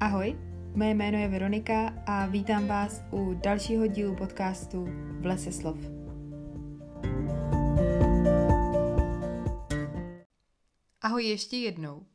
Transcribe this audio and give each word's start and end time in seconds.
Ahoj, 0.00 0.38
mé 0.74 0.90
jméno 0.90 1.18
je 1.18 1.28
Veronika 1.28 1.88
a 2.06 2.26
vítám 2.26 2.66
vás 2.66 3.02
u 3.10 3.34
dalšího 3.34 3.86
dílu 3.86 4.16
podcastu 4.16 4.84
V 5.20 5.26
lese 5.26 5.52
slov. 5.52 5.78
Ahoj 11.00 11.24
ještě 11.24 11.56
jednou. 11.56 12.06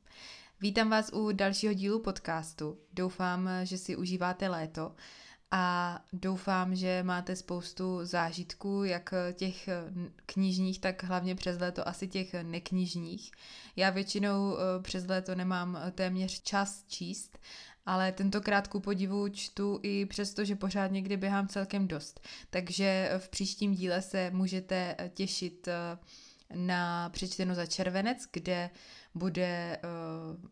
Vítám 0.62 0.90
vás 0.90 1.14
u 1.14 1.32
dalšího 1.32 1.73
dílu 1.73 2.00
podcastu. 2.00 2.77
Doufám, 2.94 3.50
že 3.64 3.77
si 3.77 3.95
užíváte 3.95 4.50
léto 4.50 4.95
a 5.55 6.00
doufám, 6.13 6.76
že 6.76 7.04
máte 7.04 7.36
spoustu 7.36 8.00
zážitků, 8.05 8.84
jak 8.84 9.13
těch 9.34 9.70
knižních, 10.26 10.80
tak 10.80 11.04
hlavně 11.04 11.36
přes 11.36 11.59
léto 11.59 11.88
asi 11.88 12.08
těch 12.08 12.34
neknižních. 12.44 13.31
Já 13.76 13.90
většinou 13.90 14.58
eh, 14.58 14.81
přes 14.81 15.08
léto 15.08 15.36
nemám 15.36 15.77
téměř 15.95 16.41
čas 16.41 16.84
číst, 16.88 17.38
ale 17.86 18.12
tentokrát 18.12 18.68
ku 18.68 18.80
podivu 18.80 19.30
čtu 19.30 19.80
i 19.84 20.05
přesto, 20.05 20.46
že 20.46 20.55
pořád 20.55 20.91
někdy 20.91 21.18
běhám 21.18 21.48
celkem 21.48 21.88
dost. 21.88 22.20
Takže 22.50 23.12
v 23.18 23.30
příštím 23.30 23.74
díle 23.76 24.02
se 24.02 24.32
můžete 24.32 24.96
těšit 25.14 25.68
eh, 25.68 25.98
na 26.55 27.10
přečteno 27.10 27.55
za 27.55 27.66
červenec, 27.66 28.18
kde 28.32 28.70
bude 29.16 29.80
uh, 29.84 30.50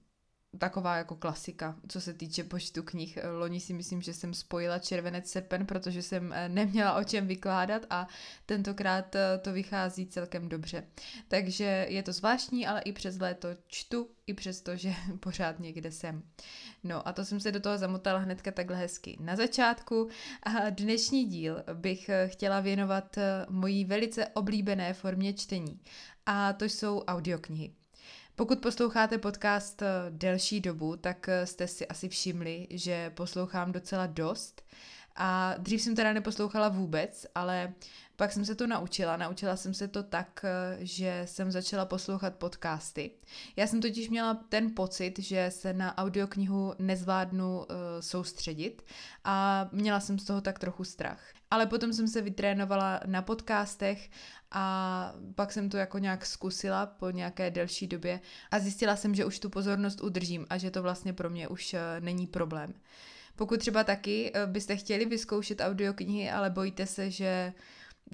taková 0.58 0.98
jako 0.98 1.16
klasika, 1.16 1.76
co 1.88 2.02
se 2.02 2.14
týče 2.14 2.44
počtu 2.44 2.84
knih. 2.84 3.18
Loni 3.40 3.60
si 3.60 3.74
myslím, 3.74 4.02
že 4.02 4.14
jsem 4.14 4.34
spojila 4.34 4.80
červenec 4.80 5.30
srpen, 5.30 5.66
protože 5.66 6.02
jsem 6.02 6.34
eh, 6.34 6.50
neměla 6.50 6.96
o 6.96 7.04
čem 7.04 7.28
vykládat 7.28 7.86
a 7.90 8.08
tentokrát 8.46 9.16
eh, 9.16 9.38
to 9.42 9.54
vychází 9.54 10.08
celkem 10.08 10.50
dobře. 10.50 10.84
Takže 11.28 11.86
je 11.90 12.04
to 12.04 12.14
zvláštní, 12.14 12.68
ale 12.68 12.82
i 12.82 12.92
přes 12.92 13.20
léto 13.20 13.50
čtu, 13.68 14.10
i 14.28 14.34
přesto, 14.34 14.76
že 14.76 14.94
pořád 15.20 15.60
někde 15.60 15.92
jsem. 15.92 16.24
No 16.84 17.08
a 17.08 17.14
to 17.14 17.26
jsem 17.26 17.40
se 17.40 17.52
do 17.52 17.60
toho 17.60 17.78
zamotala 17.78 18.20
hnedka 18.20 18.52
takhle 18.52 18.78
hezky 18.78 19.18
na 19.20 19.36
začátku. 19.36 20.10
A 20.44 20.70
dnešní 20.70 21.26
díl 21.26 21.64
bych 21.74 22.10
eh, 22.10 22.28
chtěla 22.28 22.60
věnovat 22.60 23.18
mojí 23.50 23.86
velice 23.86 24.28
oblíbené 24.28 24.94
formě 24.94 25.34
čtení. 25.34 25.80
A 26.26 26.54
to 26.54 26.66
jsou 26.66 27.00
audioknihy. 27.00 27.81
Pokud 28.42 28.60
posloucháte 28.60 29.18
podcast 29.18 29.82
eh, 29.82 29.88
delší 30.10 30.62
dobu, 30.62 30.96
tak 30.96 31.30
eh, 31.30 31.46
jste 31.46 31.68
si 31.68 31.88
asi 31.88 32.10
všimli, 32.10 32.68
že 32.70 33.10
poslouchám 33.10 33.72
docela 33.72 34.08
dost. 34.08 34.62
A 35.16 35.56
dřív 35.58 35.82
jsem 35.82 35.96
teda 35.96 36.14
neposlouchala 36.14 36.70
vůbec, 36.70 37.26
ale 37.36 37.74
pak 38.22 38.34
jsem 38.34 38.46
se 38.46 38.56
to 38.56 38.68
naučila. 38.68 39.18
Naučila 39.18 39.56
jsem 39.56 39.74
se 39.74 39.88
to 39.88 40.04
tak, 40.04 40.46
eh, 40.46 40.78
že 40.80 41.22
jsem 41.26 41.52
začala 41.52 41.86
poslouchat 41.86 42.36
podcasty. 42.36 43.12
Já 43.56 43.68
jsem 43.68 43.82
totiž 43.82 44.10
měla 44.10 44.34
ten 44.50 44.76
pocit, 44.76 45.20
že 45.20 45.52
se 45.52 45.74
na 45.74 45.98
audioknihu 45.98 46.74
nezvládnu 46.80 47.58
uh, 47.58 47.66
soustředit 48.00 48.82
a 49.24 49.70
měla 49.72 50.00
jsem 50.00 50.20
z 50.20 50.26
toho 50.26 50.42
tak 50.42 50.60
trochu 50.60 50.84
strach. 50.84 51.20
Ale 51.52 51.66
potom 51.66 51.94
jsem 51.94 52.08
se 52.08 52.22
vytrénovala 52.22 53.00
na 53.06 53.22
podcastech 53.22 54.10
a 54.52 55.14
pak 55.36 55.52
jsem 55.52 55.70
to 55.70 55.78
jako 55.78 55.98
nějak 55.98 56.26
zkusila 56.26 56.86
po 56.86 57.10
nějaké 57.10 57.52
delší 57.52 57.88
době 57.88 58.20
a 58.52 58.60
zjistila 58.60 58.96
jsem, 58.96 59.16
že 59.16 59.26
už 59.26 59.40
tu 59.40 59.50
pozornost 59.50 60.02
udržím 60.02 60.46
a 60.50 60.58
že 60.58 60.72
to 60.72 60.82
vlastně 60.82 61.14
pro 61.14 61.30
mě 61.30 61.48
už 61.48 61.74
eh, 61.74 61.80
není 62.00 62.28
problém. 62.28 62.74
Pokud 63.36 63.60
třeba 63.60 63.84
taky 63.84 64.34
byste 64.46 64.76
chtěli 64.78 65.06
vyzkoušet 65.06 65.62
audioknihy, 65.62 66.30
ale 66.32 66.50
bojíte 66.50 66.86
se, 66.86 67.12
že 67.12 67.54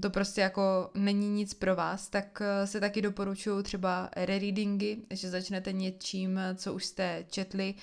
to 0.02 0.10
prostě 0.10 0.42
jako 0.42 0.90
není 0.94 1.30
nic 1.30 1.54
pro 1.54 1.76
vás, 1.76 2.10
tak 2.10 2.42
eh, 2.42 2.68
se 2.68 2.80
taky 2.80 3.02
doporučuju 3.02 3.64
třeba 3.64 4.10
rereadingy, 4.16 4.98
že 5.10 5.30
začnete 5.30 5.72
něčím, 5.72 6.40
co 6.56 6.74
už 6.74 6.86
jste 6.86 7.26
četli 7.30 7.76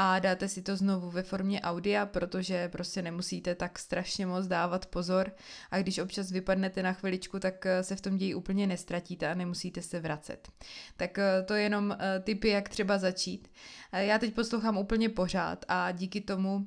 a 0.00 0.18
dáte 0.18 0.48
si 0.48 0.62
to 0.62 0.76
znovu 0.76 1.10
ve 1.10 1.22
formě 1.22 1.60
audia, 1.60 2.06
protože 2.06 2.68
prostě 2.68 3.02
nemusíte 3.02 3.54
tak 3.54 3.78
strašně 3.78 4.26
moc 4.26 4.46
dávat 4.46 4.86
pozor 4.86 5.32
a 5.70 5.78
když 5.78 5.98
občas 5.98 6.30
vypadnete 6.30 6.82
na 6.82 6.92
chviličku, 6.92 7.38
tak 7.38 7.66
eh, 7.66 7.82
se 7.82 7.96
v 7.96 8.00
tom 8.00 8.16
ději 8.16 8.34
úplně 8.34 8.66
nestratíte 8.66 9.28
a 9.28 9.34
nemusíte 9.34 9.82
se 9.82 10.00
vracet. 10.00 10.48
Tak 10.96 11.18
eh, 11.18 11.42
to 11.42 11.54
je 11.54 11.62
jenom 11.62 11.96
typy, 12.22 12.48
jak 12.48 12.68
třeba 12.68 12.98
začít. 12.98 13.50
Já 13.92 14.18
teď 14.18 14.34
poslouchám 14.34 14.76
úplně 14.76 15.08
pořád 15.08 15.64
a 15.68 15.90
díky 15.90 16.20
tomu 16.20 16.66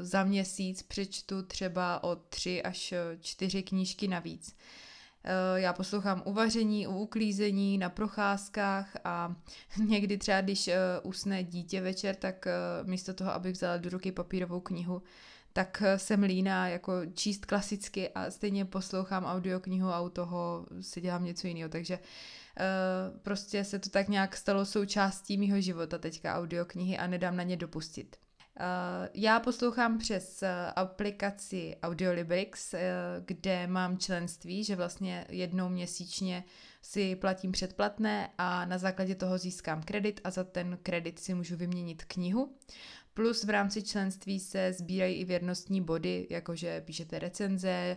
za 0.00 0.24
měsíc 0.24 0.82
přečtu 0.82 1.42
třeba 1.42 2.04
o 2.04 2.16
tři 2.16 2.62
až 2.62 2.94
čtyři 3.20 3.62
knížky 3.62 4.08
navíc. 4.08 4.56
Eh, 5.24 5.60
já 5.60 5.72
poslouchám 5.72 6.22
uvaření, 6.24 6.86
u 6.86 6.98
uklízení, 6.98 7.78
na 7.78 7.88
procházkách 7.88 8.96
a 9.04 9.34
někdy 9.86 10.18
třeba, 10.18 10.40
když 10.40 10.68
eh, 10.68 10.76
usne 11.02 11.44
dítě 11.44 11.80
večer, 11.80 12.14
tak 12.14 12.46
eh, 12.46 12.52
místo 12.82 13.14
toho, 13.14 13.32
abych 13.32 13.52
vzala 13.52 13.76
do 13.76 13.90
ruky 13.90 14.12
papírovou 14.12 14.60
knihu, 14.60 15.02
tak 15.52 15.82
jsem 15.96 16.22
líná 16.22 16.68
jako 16.68 16.92
číst 17.14 17.46
klasicky 17.46 18.08
a 18.08 18.30
stejně 18.30 18.64
poslouchám 18.64 19.24
audioknihu 19.24 19.88
a 19.88 20.00
u 20.00 20.08
toho 20.08 20.66
si 20.80 21.00
dělám 21.00 21.24
něco 21.24 21.46
jiného, 21.46 21.68
takže 21.68 21.98
prostě 23.22 23.64
se 23.64 23.78
to 23.78 23.90
tak 23.90 24.08
nějak 24.08 24.36
stalo 24.36 24.64
součástí 24.64 25.38
mýho 25.38 25.60
života 25.60 25.98
teďka 25.98 26.38
audioknihy 26.38 26.98
a 26.98 27.06
nedám 27.06 27.36
na 27.36 27.42
ně 27.42 27.56
dopustit. 27.56 28.16
Uh, 28.60 29.08
já 29.14 29.40
poslouchám 29.40 29.98
přes 29.98 30.42
uh, 30.42 30.48
aplikaci 30.76 31.76
Audiolibrix, 31.82 32.72
uh, 32.74 32.78
kde 33.24 33.66
mám 33.66 33.98
členství, 33.98 34.64
že 34.64 34.76
vlastně 34.76 35.26
jednou 35.28 35.68
měsíčně 35.68 36.44
si 36.82 37.16
platím 37.16 37.52
předplatné 37.52 38.28
a 38.38 38.64
na 38.64 38.78
základě 38.78 39.14
toho 39.14 39.38
získám 39.38 39.82
kredit 39.82 40.20
a 40.24 40.30
za 40.30 40.44
ten 40.44 40.78
kredit 40.82 41.18
si 41.18 41.34
můžu 41.34 41.56
vyměnit 41.56 42.04
knihu. 42.04 42.56
Plus 43.14 43.44
v 43.44 43.50
rámci 43.50 43.82
členství 43.82 44.40
se 44.40 44.72
sbírají 44.72 45.14
i 45.14 45.24
věrnostní 45.24 45.80
body, 45.80 46.26
jakože 46.30 46.80
píšete 46.80 47.18
recenze, 47.18 47.96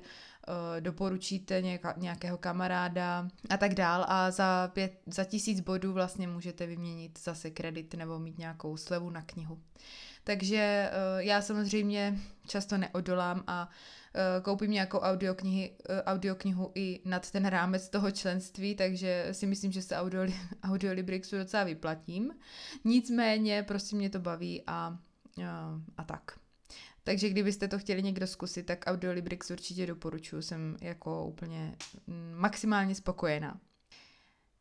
doporučíte 0.79 1.63
nějakého 1.97 2.37
kamaráda 2.37 3.27
a 3.49 3.57
tak 3.57 3.73
dál 3.73 4.05
a 4.07 4.31
za, 4.31 4.71
pět, 4.73 4.93
za 5.07 5.23
tisíc 5.23 5.59
bodů 5.59 5.93
vlastně 5.93 6.27
můžete 6.27 6.65
vyměnit 6.65 7.19
zase 7.23 7.51
kredit 7.51 7.93
nebo 7.93 8.19
mít 8.19 8.37
nějakou 8.37 8.77
slevu 8.77 9.09
na 9.09 9.21
knihu. 9.21 9.61
Takže 10.25 10.57
eh, 10.57 10.91
já 11.17 11.41
samozřejmě 11.41 12.19
často 12.47 12.77
neodolám 12.77 13.43
a 13.47 13.69
eh, 14.13 14.41
koupím 14.41 14.71
nějakou 14.71 14.97
audioknihy, 14.97 15.71
eh, 15.89 16.03
audioknihu 16.03 16.71
i 16.75 17.01
nad 17.05 17.31
ten 17.31 17.45
rámec 17.45 17.89
toho 17.89 18.11
členství, 18.11 18.75
takže 18.75 19.27
si 19.31 19.47
myslím, 19.47 19.71
že 19.71 19.81
se 19.81 19.95
audio, 19.95 20.23
docela 21.31 21.63
vyplatím. 21.63 22.33
Nicméně 22.83 23.63
prostě 23.63 23.95
mě 23.95 24.09
to 24.09 24.19
baví 24.19 24.63
a, 24.67 24.97
a, 25.47 25.79
a 25.97 26.03
tak. 26.03 26.31
Takže 27.03 27.29
kdybyste 27.29 27.67
to 27.67 27.79
chtěli 27.79 28.03
někdo 28.03 28.27
zkusit, 28.27 28.63
tak 28.63 28.83
Audiolibrix 28.87 29.51
určitě 29.51 29.87
doporučuji, 29.87 30.41
jsem 30.41 30.77
jako 30.81 31.25
úplně 31.25 31.75
mm, 32.07 32.33
maximálně 32.35 32.95
spokojená. 32.95 33.59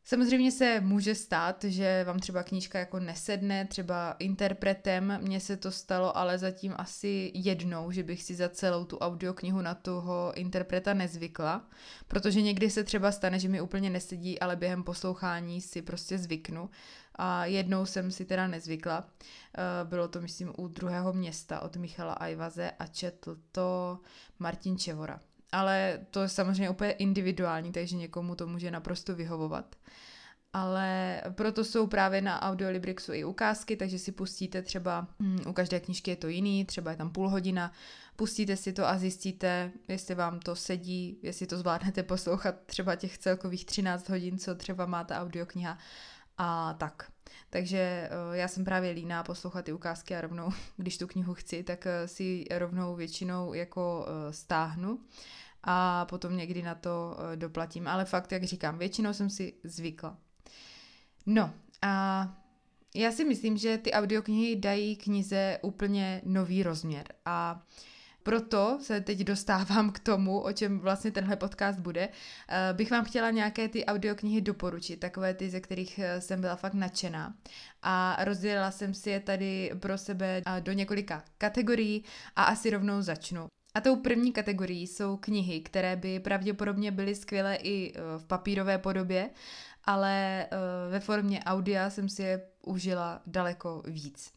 Samozřejmě 0.07 0.51
se 0.51 0.79
může 0.81 1.15
stát, 1.15 1.63
že 1.63 2.03
vám 2.03 2.19
třeba 2.19 2.43
knížka 2.43 2.79
jako 2.79 2.99
nesedne, 2.99 3.65
třeba 3.65 4.15
interpretem, 4.19 5.19
mně 5.21 5.39
se 5.39 5.57
to 5.57 5.71
stalo 5.71 6.17
ale 6.17 6.37
zatím 6.37 6.73
asi 6.77 7.31
jednou, 7.33 7.91
že 7.91 8.03
bych 8.03 8.23
si 8.23 8.35
za 8.35 8.49
celou 8.49 8.85
tu 8.85 8.97
audioknihu 8.97 9.61
na 9.61 9.75
toho 9.75 10.33
interpreta 10.35 10.93
nezvykla, 10.93 11.69
protože 12.07 12.41
někdy 12.41 12.69
se 12.69 12.83
třeba 12.83 13.11
stane, 13.11 13.39
že 13.39 13.49
mi 13.49 13.61
úplně 13.61 13.89
nesedí, 13.89 14.39
ale 14.39 14.55
během 14.55 14.83
poslouchání 14.83 15.61
si 15.61 15.81
prostě 15.81 16.17
zvyknu. 16.17 16.69
A 17.15 17.45
jednou 17.45 17.85
jsem 17.85 18.11
si 18.11 18.25
teda 18.25 18.47
nezvykla. 18.47 19.07
Eh, 19.57 19.61
bylo 19.83 20.07
to, 20.07 20.21
myslím, 20.21 20.53
u 20.57 20.67
druhého 20.67 21.13
města 21.13 21.59
od 21.59 21.75
Michala 21.75 22.13
Ajvaze 22.13 22.71
a 22.79 22.87
četl 22.87 23.37
to 23.51 23.99
Martin 24.39 24.77
Čevora 24.77 25.19
ale 25.55 25.99
to 26.11 26.21
je 26.21 26.29
samozřejmě 26.29 26.69
úplně 26.69 26.91
individuální, 26.91 27.71
takže 27.71 27.95
někomu 27.95 28.35
to 28.35 28.47
může 28.47 28.71
naprosto 28.71 29.15
vyhovovat. 29.15 29.75
Ale 30.53 31.21
proto 31.31 31.63
jsou 31.63 31.87
právě 31.87 32.21
na 32.21 32.41
Audiolibrixu 32.41 33.13
i 33.13 33.23
ukázky, 33.23 33.75
takže 33.75 33.99
si 33.99 34.11
pustíte 34.11 34.61
třeba, 34.61 35.07
hm, 35.21 35.39
u 35.47 35.53
každé 35.53 35.79
knížky 35.79 36.11
je 36.11 36.15
to 36.15 36.27
jiný, 36.27 36.65
třeba 36.65 36.91
je 36.91 36.97
tam 36.97 37.09
půl 37.09 37.29
hodina, 37.29 37.71
pustíte 38.15 38.57
si 38.57 38.73
to 38.73 38.87
a 38.87 38.97
zjistíte, 38.97 39.71
jestli 39.87 40.15
vám 40.15 40.39
to 40.39 40.55
sedí, 40.55 41.19
jestli 41.23 41.47
to 41.47 41.57
zvládnete 41.57 42.03
poslouchat 42.03 42.55
třeba 42.65 42.95
těch 42.95 43.17
celkových 43.17 43.65
13 43.65 44.09
hodin, 44.09 44.37
co 44.37 44.55
třeba 44.55 44.85
má 44.85 45.03
ta 45.03 45.21
audiokniha 45.21 45.77
a 46.37 46.73
tak. 46.73 47.11
Takže 47.49 47.77
eh, 47.77 48.37
já 48.37 48.47
jsem 48.47 48.65
právě 48.65 48.91
líná 48.91 49.23
poslouchat 49.23 49.65
ty 49.65 49.73
ukázky 49.73 50.15
a 50.15 50.21
rovnou, 50.21 50.49
když 50.77 50.97
tu 50.97 51.07
knihu 51.07 51.33
chci, 51.33 51.63
tak 51.63 51.85
eh, 51.85 52.07
si 52.07 52.45
rovnou 52.51 52.95
většinou 52.95 53.53
jako 53.53 54.05
eh, 54.07 54.33
stáhnu 54.33 54.99
a 55.65 56.05
potom 56.05 56.37
někdy 56.37 56.61
na 56.61 56.75
to 56.75 57.17
eh, 57.33 57.35
doplatím. 57.35 57.87
Ale 57.87 58.05
fakt, 58.05 58.31
jak 58.31 58.43
říkám, 58.43 58.77
většinou 58.77 59.13
jsem 59.13 59.29
si 59.29 59.53
zvykla. 59.63 60.17
No 61.25 61.53
a 61.81 62.27
já 62.95 63.11
si 63.11 63.25
myslím, 63.25 63.57
že 63.57 63.77
ty 63.77 63.91
audioknihy 63.91 64.55
dají 64.55 64.95
knize 64.95 65.59
úplně 65.61 66.21
nový 66.25 66.63
rozměr 66.63 67.05
a 67.25 67.63
proto 68.23 68.77
se 68.81 69.01
teď 69.01 69.19
dostávám 69.19 69.91
k 69.91 69.99
tomu, 69.99 70.39
o 70.39 70.51
čem 70.51 70.79
vlastně 70.79 71.11
tenhle 71.11 71.35
podcast 71.35 71.79
bude, 71.79 72.09
eh, 72.49 72.73
bych 72.73 72.91
vám 72.91 73.05
chtěla 73.05 73.31
nějaké 73.31 73.67
ty 73.67 73.85
audioknihy 73.85 74.41
doporučit, 74.41 74.97
takové 74.97 75.33
ty, 75.33 75.49
ze 75.49 75.59
kterých 75.59 75.99
eh, 75.99 76.21
jsem 76.21 76.41
byla 76.41 76.55
fakt 76.55 76.73
nadšená. 76.73 77.35
A 77.81 78.17
rozdělila 78.25 78.71
jsem 78.71 78.93
si 78.93 79.09
je 79.09 79.19
tady 79.19 79.71
pro 79.79 79.97
sebe 79.97 80.41
do 80.59 80.71
několika 80.71 81.23
kategorií 81.37 82.03
a 82.35 82.43
asi 82.43 82.69
rovnou 82.69 83.01
začnu. 83.01 83.47
A 83.75 83.81
tou 83.81 83.95
první 83.95 84.31
kategorií 84.31 84.87
jsou 84.87 85.17
knihy, 85.17 85.61
které 85.61 85.95
by 85.95 86.19
pravděpodobně 86.19 86.91
byly 86.91 87.15
skvělé 87.15 87.55
i 87.55 87.93
v 88.17 88.23
papírové 88.25 88.77
podobě, 88.77 89.29
ale 89.83 90.47
ve 90.89 90.99
formě 90.99 91.43
audia 91.43 91.89
jsem 91.89 92.09
si 92.09 92.21
je 92.21 92.41
užila 92.65 93.21
daleko 93.25 93.83
víc. 93.85 94.35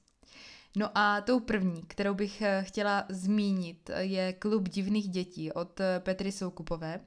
No 0.77 0.91
a 0.95 1.21
tou 1.21 1.41
první, 1.41 1.83
kterou 1.83 2.15
bych 2.15 2.43
eh, 2.43 2.63
chtěla 2.67 3.07
zmínit, 3.09 3.91
je 3.99 4.33
Klub 4.33 4.69
divných 4.69 5.09
dětí 5.09 5.53
od 5.53 5.81
eh, 5.81 6.01
Petry 6.01 6.33
Soukupové, 6.33 7.01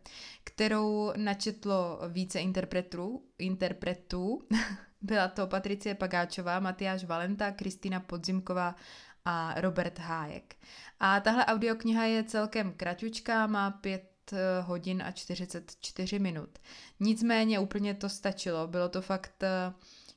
kterou 0.43 1.13
načetlo 1.15 1.99
více 2.07 2.39
interpretů. 2.39 3.23
interpretů. 3.37 4.41
Byla 5.01 5.27
to 5.27 5.47
Patricie 5.47 5.95
Pagáčová, 5.95 6.59
Matyáš 6.59 7.03
Valenta, 7.03 7.51
Kristýna 7.51 7.99
Podzimková 7.99 8.75
a 9.25 9.53
Robert 9.61 9.99
Hájek. 9.99 10.55
A 10.99 11.19
tahle 11.19 11.45
audiokniha 11.45 12.03
je 12.03 12.23
celkem 12.23 12.73
kratučká, 12.73 13.47
má 13.47 13.71
pět 13.71 14.11
eh, 14.33 14.61
hodin 14.61 15.03
a 15.05 15.11
44 15.11 16.19
minut. 16.19 16.49
Nicméně 16.99 17.59
úplně 17.59 17.93
to 17.93 18.09
stačilo, 18.09 18.67
bylo 18.67 18.89
to 18.89 19.01
fakt 19.01 19.43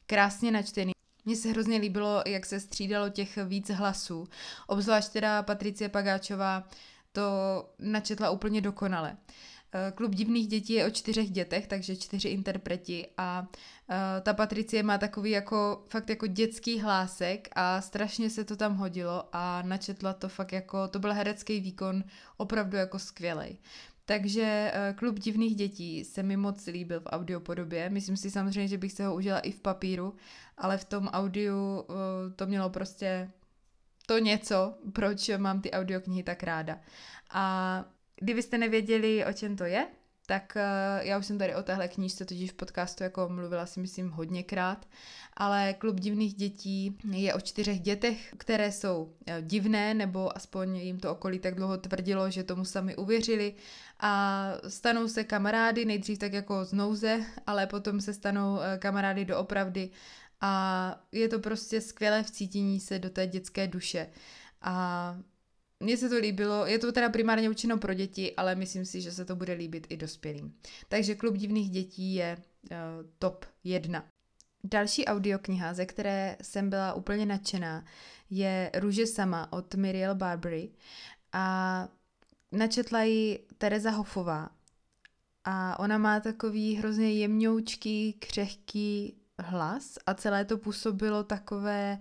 krásně 0.07 0.51
načtený. 0.51 0.93
Mně 1.25 1.37
se 1.37 1.49
hrozně 1.49 1.79
líbilo, 1.79 2.23
jak 2.27 2.47
se 2.47 2.61
střídalo 2.61 3.09
těch 3.09 3.37
víc 3.37 3.71
hlasů. 3.71 4.29
Obzvlášť 4.67 5.13
teda 5.13 5.43
Patricie 5.43 5.89
Pagáčová 5.89 6.69
to 7.13 7.23
načetla 7.79 8.31
úplně 8.31 8.61
dokonale. 8.61 9.17
Eh, 9.17 9.54
Klub 9.95 10.15
divných 10.15 10.49
dětí 10.49 10.73
je 10.73 10.87
o 10.87 10.91
čtyřech 10.91 11.31
dětech, 11.31 11.67
takže 11.67 11.97
čtyři 11.97 12.29
interpreti 12.29 13.07
a 13.19 13.41
uh, 13.41 13.97
ta 14.23 14.35
Patricie 14.35 14.83
má 14.83 14.99
takový 14.99 15.31
jako 15.31 15.85
fakt 15.89 16.11
jako 16.11 16.27
dětský 16.27 16.81
hlásek 16.81 17.49
a 17.53 17.81
strašně 17.81 18.31
se 18.31 18.45
to 18.45 18.57
tam 18.57 18.77
hodilo 18.77 19.29
a 19.33 19.63
načetla 19.63 20.13
to 20.13 20.29
fakt 20.29 20.53
jako, 20.53 20.89
to 20.89 20.99
byl 20.99 21.13
herecký 21.13 21.61
výkon 21.61 22.05
opravdu 22.37 22.77
jako 22.77 22.99
skvělej. 22.99 23.59
Takže 24.05 24.73
uh, 24.75 24.97
Klub 24.97 25.19
divných 25.19 25.57
dětí 25.57 26.05
se 26.05 26.23
mi 26.23 26.37
moc 26.37 26.67
líbil 26.67 27.01
v 27.01 27.07
audiopodobě. 27.07 27.91
Myslím 27.91 28.17
si 28.17 28.31
samozřejmě, 28.31 28.69
že 28.69 28.79
bych 28.79 28.93
se 28.93 29.07
ho 29.07 29.15
užila 29.15 29.39
i 29.39 29.51
v 29.51 29.61
papíru, 29.61 30.15
ale 30.59 30.79
v 30.79 30.85
tom 30.85 31.07
audiu 31.07 31.85
to 32.37 32.47
mělo 32.47 32.71
prostě 32.71 33.31
to 34.07 34.19
něco, 34.19 34.75
proč 34.93 35.31
mám 35.37 35.61
ty 35.61 35.71
audioknihy 35.71 36.23
tak 36.23 36.43
ráda. 36.43 36.79
A 37.31 37.85
kdybyste 38.17 38.59
nevěděli, 38.59 39.25
o 39.25 39.33
čem 39.33 39.57
to 39.57 39.65
je, 39.65 39.87
tak 40.27 40.57
uh, 40.57 41.07
já 41.07 41.19
už 41.19 41.27
jsem 41.27 41.39
tady 41.39 41.55
o 41.55 41.63
téhle 41.63 41.89
knížce 41.89 42.25
totiž 42.25 42.51
v 42.51 42.55
podcastu 42.55 43.03
jako 43.03 43.29
mluvila 43.29 43.67
si 43.67 43.81
myslím 43.81 44.11
hodněkrát, 44.11 44.87
ale 45.37 45.75
Klub 45.79 46.01
divných 46.01 46.35
dětí 46.35 46.99
je 47.11 47.35
o 47.35 47.41
čtyřech 47.41 47.81
dětech, 47.81 48.35
které 48.39 48.73
jsou 48.73 49.03
uh, 49.03 49.35
divné, 49.41 49.95
nebo 49.95 50.37
aspoň 50.37 50.77
jim 50.77 51.01
to 51.01 51.13
okolí 51.13 51.39
tak 51.39 51.55
dlouho 51.55 51.77
tvrdilo, 51.77 52.31
že 52.31 52.43
tomu 52.43 52.65
sami 52.65 52.97
uvěřili 52.97 53.55
a 54.01 54.53
stanou 54.69 55.09
se 55.09 55.25
kamarády, 55.25 55.85
nejdřív 55.85 56.19
tak 56.19 56.33
jako 56.33 56.65
z 56.65 56.73
nouze, 56.73 57.25
ale 57.47 57.67
potom 57.67 58.01
se 58.01 58.15
stanou 58.15 58.55
uh, 58.55 58.61
kamarády 58.79 59.25
doopravdy 59.25 59.91
a 60.41 61.05
je 61.13 61.29
to 61.29 61.39
prostě 61.39 61.81
skvělé 61.81 62.23
vcítění 62.23 62.81
se 62.81 62.99
do 62.99 63.11
té 63.11 63.27
dětské 63.27 63.67
duše. 63.69 64.07
A 64.63 65.17
mně 65.81 65.97
se 65.97 66.09
to 66.09 66.17
líbilo, 66.19 66.67
je 66.67 66.79
to 66.79 66.93
teda 66.93 67.09
primárně 67.09 67.51
učeno 67.51 67.79
pro 67.79 67.95
děti, 67.95 68.37
ale 68.37 68.55
myslím 68.55 68.85
si, 68.85 69.01
že 69.01 69.13
se 69.13 69.25
to 69.25 69.37
bude 69.37 69.53
líbit 69.53 69.87
i 69.91 69.97
dospělým. 69.97 70.55
Takže 70.89 71.15
Klub 71.15 71.37
divných 71.37 71.71
dětí 71.71 72.15
je 72.15 72.37
uh, 72.37 72.77
top 73.19 73.45
jedna. 73.65 74.05
Další 74.65 75.05
audiokniha, 75.05 75.75
ze 75.75 75.87
které 75.87 76.37
jsem 76.43 76.71
byla 76.71 76.95
úplně 76.95 77.27
nadšená, 77.27 77.85
je 78.31 78.71
Růže 78.75 79.07
sama 79.07 79.53
od 79.53 79.75
Miriel 79.75 80.15
Barbary 80.15 80.71
a 81.33 81.89
načetla 82.53 83.03
ji 83.03 83.47
Tereza 83.59 83.91
Hofová. 83.91 84.51
A 85.45 85.79
ona 85.79 85.99
má 85.99 86.21
takový 86.21 86.75
hrozně 86.75 87.13
jemňoučký, 87.13 88.13
křehký 88.13 89.17
hlas 89.39 89.99
a 90.07 90.15
celé 90.15 90.45
to 90.45 90.59
působilo 90.59 91.25
takové 91.25 91.99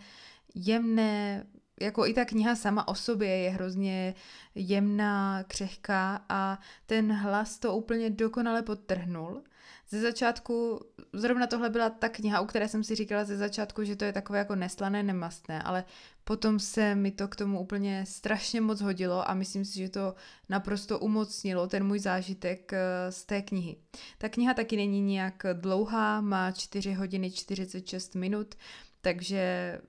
jemné, 0.55 1.45
jako 1.81 2.05
i 2.05 2.13
ta 2.13 2.25
kniha 2.25 2.55
sama 2.55 2.87
o 2.87 2.95
sobě 2.95 3.29
je 3.29 3.49
hrozně 3.49 4.15
jemná, 4.55 5.43
křehká 5.43 6.25
a 6.29 6.59
ten 6.85 7.13
hlas 7.13 7.59
to 7.59 7.75
úplně 7.75 8.09
dokonale 8.09 8.61
podtrhnul. 8.61 9.43
Ze 9.89 10.01
začátku, 10.01 10.79
zrovna 11.13 11.47
tohle 11.47 11.69
byla 11.69 11.89
ta 11.89 12.09
kniha, 12.09 12.41
u 12.41 12.45
které 12.45 12.67
jsem 12.67 12.83
si 12.83 12.95
říkala 12.95 13.23
ze 13.23 13.37
začátku, 13.37 13.83
že 13.83 13.95
to 13.95 14.05
je 14.05 14.13
takové 14.13 14.39
jako 14.39 14.55
neslané, 14.55 15.03
nemastné, 15.03 15.61
ale 15.63 15.85
potom 16.23 16.59
se 16.59 16.95
mi 16.95 17.11
to 17.11 17.27
k 17.27 17.35
tomu 17.35 17.59
úplně 17.59 18.05
strašně 18.07 18.61
moc 18.61 18.81
hodilo 18.81 19.29
a 19.29 19.33
myslím 19.33 19.65
si, 19.65 19.77
že 19.77 19.89
to 19.89 20.15
naprosto 20.49 20.99
umocnilo 20.99 21.67
ten 21.67 21.87
můj 21.87 21.99
zážitek 21.99 22.73
eh, 22.73 23.11
z 23.11 23.25
té 23.25 23.41
knihy. 23.41 23.77
Ta 24.17 24.29
kniha 24.29 24.53
taky 24.53 24.77
není 24.77 25.01
nějak 25.01 25.45
dlouhá, 25.53 26.21
má 26.21 26.51
4 26.51 26.93
hodiny 26.93 27.31
46 27.31 28.15
minut, 28.15 28.55
takže 29.01 29.79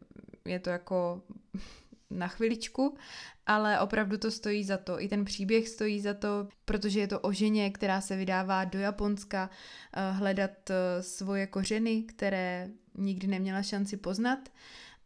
je 0.44 0.58
to 0.58 0.70
jako 0.70 1.22
na 2.10 2.28
chviličku, 2.28 2.96
ale 3.46 3.80
opravdu 3.80 4.18
to 4.18 4.30
stojí 4.30 4.64
za 4.64 4.76
to. 4.76 5.02
I 5.02 5.08
ten 5.08 5.24
příběh 5.24 5.68
stojí 5.68 6.00
za 6.00 6.14
to, 6.14 6.48
protože 6.64 7.00
je 7.00 7.06
to 7.06 7.20
o 7.20 7.32
ženě, 7.32 7.70
která 7.70 8.00
se 8.00 8.16
vydává 8.16 8.64
do 8.64 8.78
Japonska 8.78 9.50
eh, 9.92 10.10
hledat 10.10 10.70
eh, 10.70 11.02
svoje 11.02 11.46
kořeny, 11.46 12.02
které 12.02 12.68
nikdy 12.94 13.26
neměla 13.26 13.62
šanci 13.62 13.96
poznat 13.96 14.38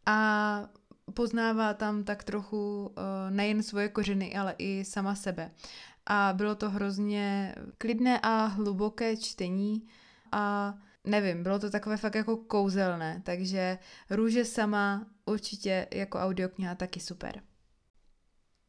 a 0.05 0.69
poznává 1.13 1.73
tam 1.73 2.03
tak 2.03 2.23
trochu 2.23 2.91
eh, 2.97 3.31
nejen 3.31 3.63
svoje 3.63 3.89
kořeny, 3.89 4.35
ale 4.35 4.55
i 4.57 4.85
sama 4.85 5.15
sebe. 5.15 5.51
A 6.05 6.33
bylo 6.35 6.55
to 6.55 6.69
hrozně 6.69 7.55
klidné 7.77 8.19
a 8.19 8.45
hluboké 8.45 9.17
čtení 9.17 9.87
a 10.31 10.73
nevím, 11.03 11.43
bylo 11.43 11.59
to 11.59 11.69
takové 11.69 11.97
fakt 11.97 12.15
jako 12.15 12.37
kouzelné, 12.37 13.21
takže 13.25 13.77
Růže 14.09 14.45
sama 14.45 15.05
určitě 15.29 15.87
jako 15.93 16.17
audiokniha 16.17 16.75
taky 16.75 16.99
super. 16.99 17.41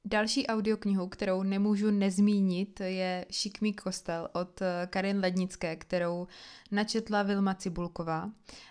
Další 0.04 0.46
audioknihu, 0.46 1.08
kterou 1.08 1.42
nemůžu 1.42 1.90
nezmínit, 1.90 2.80
je 2.80 3.26
Šikmý 3.30 3.72
kostel 3.72 4.28
od 4.32 4.62
eh, 4.62 4.86
Karin 4.90 5.18
Lednické, 5.18 5.76
kterou 5.76 6.26
načetla 6.70 7.22
Vilma 7.22 7.54
Cibulková. 7.54 8.30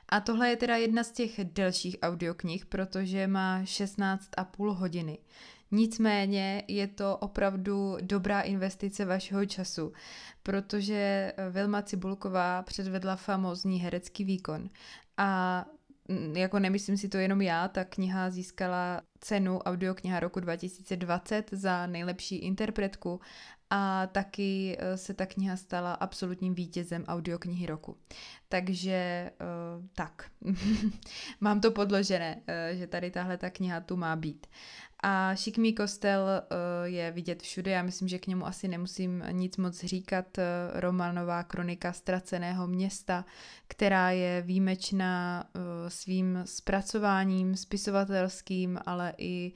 A 0.10 0.20
tohle 0.20 0.50
je 0.50 0.56
teda 0.56 0.76
jedna 0.78 1.04
z 1.04 1.12
těch 1.12 1.40
delších 1.44 1.96
audioknih, 2.02 2.66
protože 2.66 3.28
má 3.28 3.62
16,5 3.64 4.74
hodiny. 4.76 5.18
Nicméně 5.72 6.64
je 6.68 6.88
to 6.88 7.18
opravdu 7.18 7.98
dobrá 8.02 8.42
investice 8.42 9.06
vašeho 9.06 9.46
času, 9.46 9.94
protože 10.44 11.34
eh, 11.38 11.50
Vilma 11.50 11.82
Cibulková 11.82 12.62
předvedla 12.64 13.16
famózní 13.16 13.80
herecký 13.80 14.24
výkon 14.24 14.70
a 15.18 15.66
jako 16.36 16.60
nemyslím 16.60 16.98
si 16.98 17.10
to 17.10 17.18
jenom 17.18 17.42
já, 17.42 17.68
ta 17.68 17.86
kniha 17.86 18.30
získala 18.30 19.02
cenu 19.20 19.60
audiokniha 19.60 20.20
roku 20.20 20.40
2020 20.40 21.50
za 21.52 21.88
nejlepší 21.88 22.36
interpretku 22.36 23.22
a 23.70 24.08
taky 24.08 24.78
eh, 24.80 24.98
se 24.98 25.14
ta 25.14 25.26
kniha 25.26 25.58
stala 25.58 25.94
absolutním 25.94 26.56
vítězem 26.56 27.06
audioknihy 27.08 27.66
roku. 27.66 27.98
Takže 28.50 29.32
uh, 29.42 29.86
tak, 29.94 30.32
mám 31.40 31.62
to 31.62 31.72
podložené, 31.72 32.36
uh, 32.36 32.78
že 32.78 32.88
tady 32.88 33.12
tahle 33.12 33.38
ta 33.38 33.50
kniha 33.50 33.80
tu 33.80 33.98
má 33.98 34.16
být. 34.16 34.48
A 35.04 35.36
Šikmý 35.36 35.74
kostel 35.74 36.22
uh, 36.24 36.58
je 36.84 37.12
vidět 37.12 37.42
všude, 37.42 37.72
já 37.72 37.84
myslím, 37.84 38.08
že 38.08 38.20
k 38.20 38.28
němu 38.28 38.48
asi 38.48 38.68
nemusím 38.68 39.24
nic 39.32 39.58
moc 39.58 39.84
říkat. 39.84 40.38
Uh, 40.38 40.44
romanová 40.80 41.44
kronika 41.44 41.94
ztraceného 41.94 42.68
města, 42.68 43.26
která 43.68 44.12
je 44.12 44.42
výjimečná 44.42 45.44
uh, 45.56 45.62
svým 45.88 46.42
zpracováním 46.46 47.56
spisovatelským, 47.56 48.80
ale 48.86 49.14
i 49.18 49.52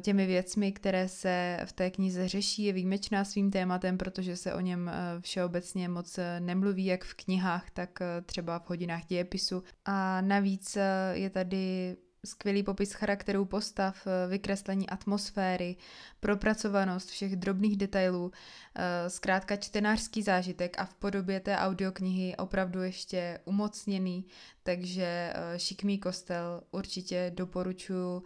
těmi 0.00 0.26
věcmi, 0.26 0.72
které 0.72 1.08
se 1.08 1.58
v 1.64 1.72
té 1.72 1.90
knize 1.90 2.28
řeší, 2.28 2.64
je 2.64 2.72
výjimečná 2.72 3.24
svým 3.24 3.50
tématem, 3.50 3.98
protože 3.98 4.36
se 4.36 4.54
o 4.54 4.60
něm 4.60 4.90
všeobecně 5.20 5.88
moc 5.88 6.18
nemluví, 6.38 6.84
jak 6.84 7.04
v 7.04 7.14
knihách, 7.14 7.70
tak 7.70 7.98
třeba 8.26 8.58
v 8.58 8.68
hodinách 8.68 9.06
dějepisu. 9.06 9.62
A 9.84 10.20
navíc 10.20 10.78
je 11.12 11.30
tady 11.30 11.96
skvělý 12.24 12.62
popis 12.62 12.92
charakterů 12.92 13.44
postav, 13.44 14.06
eh, 14.06 14.28
vykreslení 14.28 14.90
atmosféry, 14.90 15.76
propracovanost 16.20 17.08
všech 17.10 17.36
drobných 17.36 17.76
detailů, 17.76 18.32
eh, 18.74 19.10
zkrátka 19.10 19.56
čtenářský 19.56 20.22
zážitek 20.22 20.78
a 20.78 20.84
v 20.84 20.94
podobě 20.94 21.40
té 21.40 21.56
audioknihy 21.56 22.36
opravdu 22.36 22.82
ještě 22.82 23.40
umocněný, 23.44 24.26
takže 24.62 25.32
eh, 25.34 25.58
šikmý 25.58 25.98
kostel 25.98 26.62
určitě 26.70 27.32
doporučuji. 27.34 28.22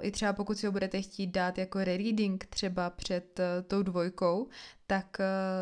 I 0.00 0.10
třeba 0.10 0.32
pokud 0.32 0.58
si 0.58 0.66
ho 0.66 0.72
budete 0.72 1.02
chtít 1.02 1.26
dát 1.26 1.58
jako 1.58 1.78
rereading 1.78 2.46
třeba 2.46 2.90
před 2.90 3.40
tou 3.66 3.82
dvojkou, 3.82 4.48
tak 4.86 5.16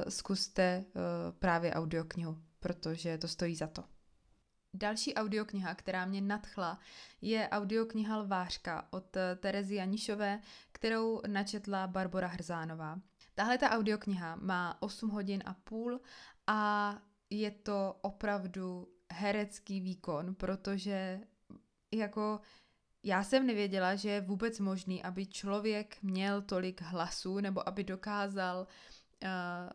zkuste 0.09 0.85
právě 1.39 1.73
audioknihu, 1.73 2.39
protože 2.61 3.19
to 3.19 3.29
stojí 3.29 3.55
za 3.55 3.67
to. 3.67 3.98
Další 4.75 5.15
audiokniha, 5.15 5.75
která 5.75 6.07
mě 6.07 6.21
nadchla, 6.21 6.79
je 7.21 7.49
audiokniha 7.49 8.17
Lvářka 8.19 8.89
od 8.91 9.17
eh, 9.17 9.37
Terezy 9.37 9.75
Janišové, 9.75 10.41
kterou 10.73 11.21
načetla 11.27 11.87
Barbara 11.87 12.29
Hrzánová. 12.29 13.01
Tahle 13.35 13.59
ta 13.59 13.71
audiokniha 13.71 14.37
má 14.37 14.83
8 14.83 15.11
hodin 15.11 15.43
a 15.47 15.55
půl 15.55 16.01
a 16.47 16.95
je 17.31 17.51
to 17.51 17.99
opravdu 18.01 18.89
herecký 19.13 19.81
výkon, 19.81 20.35
protože 20.35 21.21
jako 21.93 22.41
já 23.03 23.25
jsem 23.25 23.47
nevěděla, 23.47 23.95
že 23.95 24.11
je 24.11 24.21
vůbec 24.21 24.61
možný, 24.61 25.03
aby 25.03 25.27
člověk 25.27 25.97
měl 26.03 26.43
tolik 26.43 26.83
hlasů 26.83 27.41
nebo 27.41 27.69
aby 27.69 27.85
dokázal 27.85 28.67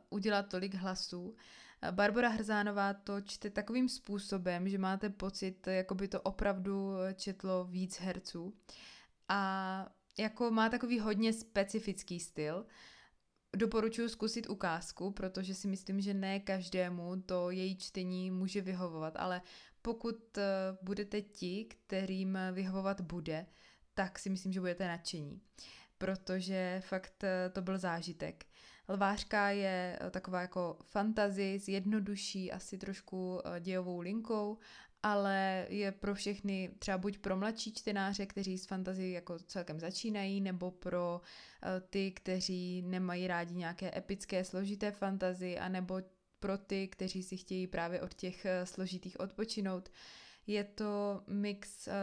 udělat 0.09 0.49
tolik 0.49 0.73
hlasů. 0.73 1.29
Uh, 1.29 1.35
Barbara 1.91 2.29
Hrzánová 2.29 2.93
to 2.93 3.21
čte 3.21 3.49
takovým 3.49 3.89
způsobem, 3.89 4.69
že 4.69 4.77
máte 4.77 5.09
pocit, 5.09 5.67
jako 5.67 5.95
by 5.95 6.07
to 6.07 6.21
opravdu 6.21 6.93
četlo 7.15 7.65
víc 7.65 7.99
herců. 7.99 8.53
A 9.29 9.89
jako 10.17 10.51
má 10.51 10.69
takový 10.69 10.99
hodně 10.99 11.33
specifický 11.33 12.19
styl. 12.19 12.65
Doporučuji 13.55 14.09
zkusit 14.09 14.49
ukázku, 14.49 15.11
protože 15.11 15.55
si 15.55 15.67
myslím, 15.67 16.01
že 16.01 16.13
ne 16.13 16.39
každému 16.39 17.21
to 17.21 17.49
její 17.49 17.77
čtení 17.77 18.31
může 18.31 18.61
vyhovovat, 18.61 19.13
ale 19.15 19.41
pokud 19.81 20.37
eh, 20.37 20.43
budete 20.81 21.21
ti, 21.21 21.65
kterým 21.65 22.37
vyhovovat 22.51 23.01
bude, 23.01 23.45
tak 23.93 24.19
si 24.19 24.29
myslím, 24.29 24.53
že 24.53 24.59
budete 24.59 24.87
nadšení, 24.87 25.41
protože 25.97 26.81
fakt 26.85 27.23
eh, 27.23 27.49
to 27.49 27.61
byl 27.61 27.77
zážitek. 27.77 28.45
Lvářka 28.89 29.49
je 29.49 29.99
eh, 30.01 30.09
taková 30.09 30.41
jako 30.41 30.77
fantazy 30.83 31.59
s 31.59 31.67
jednodušší, 31.67 32.51
asi 32.51 32.77
trošku 32.77 33.39
eh, 33.45 33.59
dějovou 33.59 33.99
linkou, 33.99 34.57
ale 35.03 35.65
je 35.69 35.91
pro 35.91 36.15
všechny, 36.15 36.71
třeba 36.79 36.97
buď 36.97 37.17
pro 37.17 37.37
mladší 37.37 37.73
čtenáře, 37.73 38.25
kteří 38.25 38.57
s 38.57 38.65
fantazí 38.65 39.11
jako 39.11 39.39
celkem 39.39 39.79
začínají, 39.79 40.41
nebo 40.41 40.71
pro 40.71 41.21
eh, 41.63 41.81
ty, 41.89 42.11
kteří 42.11 42.81
nemají 42.81 43.27
rádi 43.27 43.55
nějaké 43.55 43.97
epické, 43.97 44.45
složité 44.45 44.91
fantazy, 44.91 45.59
anebo 45.59 46.01
pro 46.39 46.57
ty, 46.57 46.87
kteří 46.87 47.23
si 47.23 47.37
chtějí 47.37 47.67
právě 47.67 48.01
od 48.01 48.13
těch 48.13 48.45
složitých 48.63 49.19
odpočinout. 49.19 49.89
Je 50.47 50.63
to 50.63 51.23
mix 51.27 51.87
uh, 51.87 51.93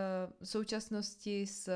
současnosti 0.44 1.46
s 1.46 1.70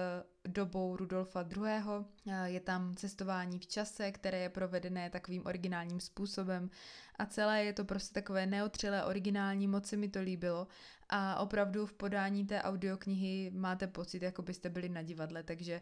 dobou 0.48 0.96
Rudolfa 0.96 1.42
II. 1.42 1.62
Uh, 1.86 2.32
je 2.44 2.60
tam 2.60 2.94
cestování 2.94 3.58
v 3.58 3.66
čase, 3.66 4.12
které 4.12 4.38
je 4.38 4.48
provedené 4.48 5.10
takovým 5.10 5.42
originálním 5.46 6.00
způsobem 6.00 6.70
a 7.18 7.26
celé 7.26 7.64
je 7.64 7.72
to 7.72 7.84
prostě 7.84 8.14
takové 8.14 8.46
neotřelé, 8.46 9.04
originální, 9.04 9.68
moc 9.68 9.86
se 9.86 9.96
mi 9.96 10.08
to 10.08 10.20
líbilo 10.20 10.66
a 11.08 11.38
opravdu 11.38 11.86
v 11.86 11.92
podání 11.92 12.46
té 12.46 12.62
audioknihy 12.62 13.50
máte 13.54 13.86
pocit, 13.86 14.22
jako 14.22 14.42
byste 14.42 14.70
byli 14.70 14.88
na 14.88 15.02
divadle, 15.02 15.42
takže 15.42 15.80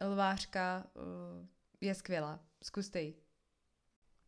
Lvářka 0.00 0.86
uh, 0.94 1.02
je 1.80 1.94
skvělá, 1.94 2.40
zkuste 2.62 3.00
ji. 3.00 3.14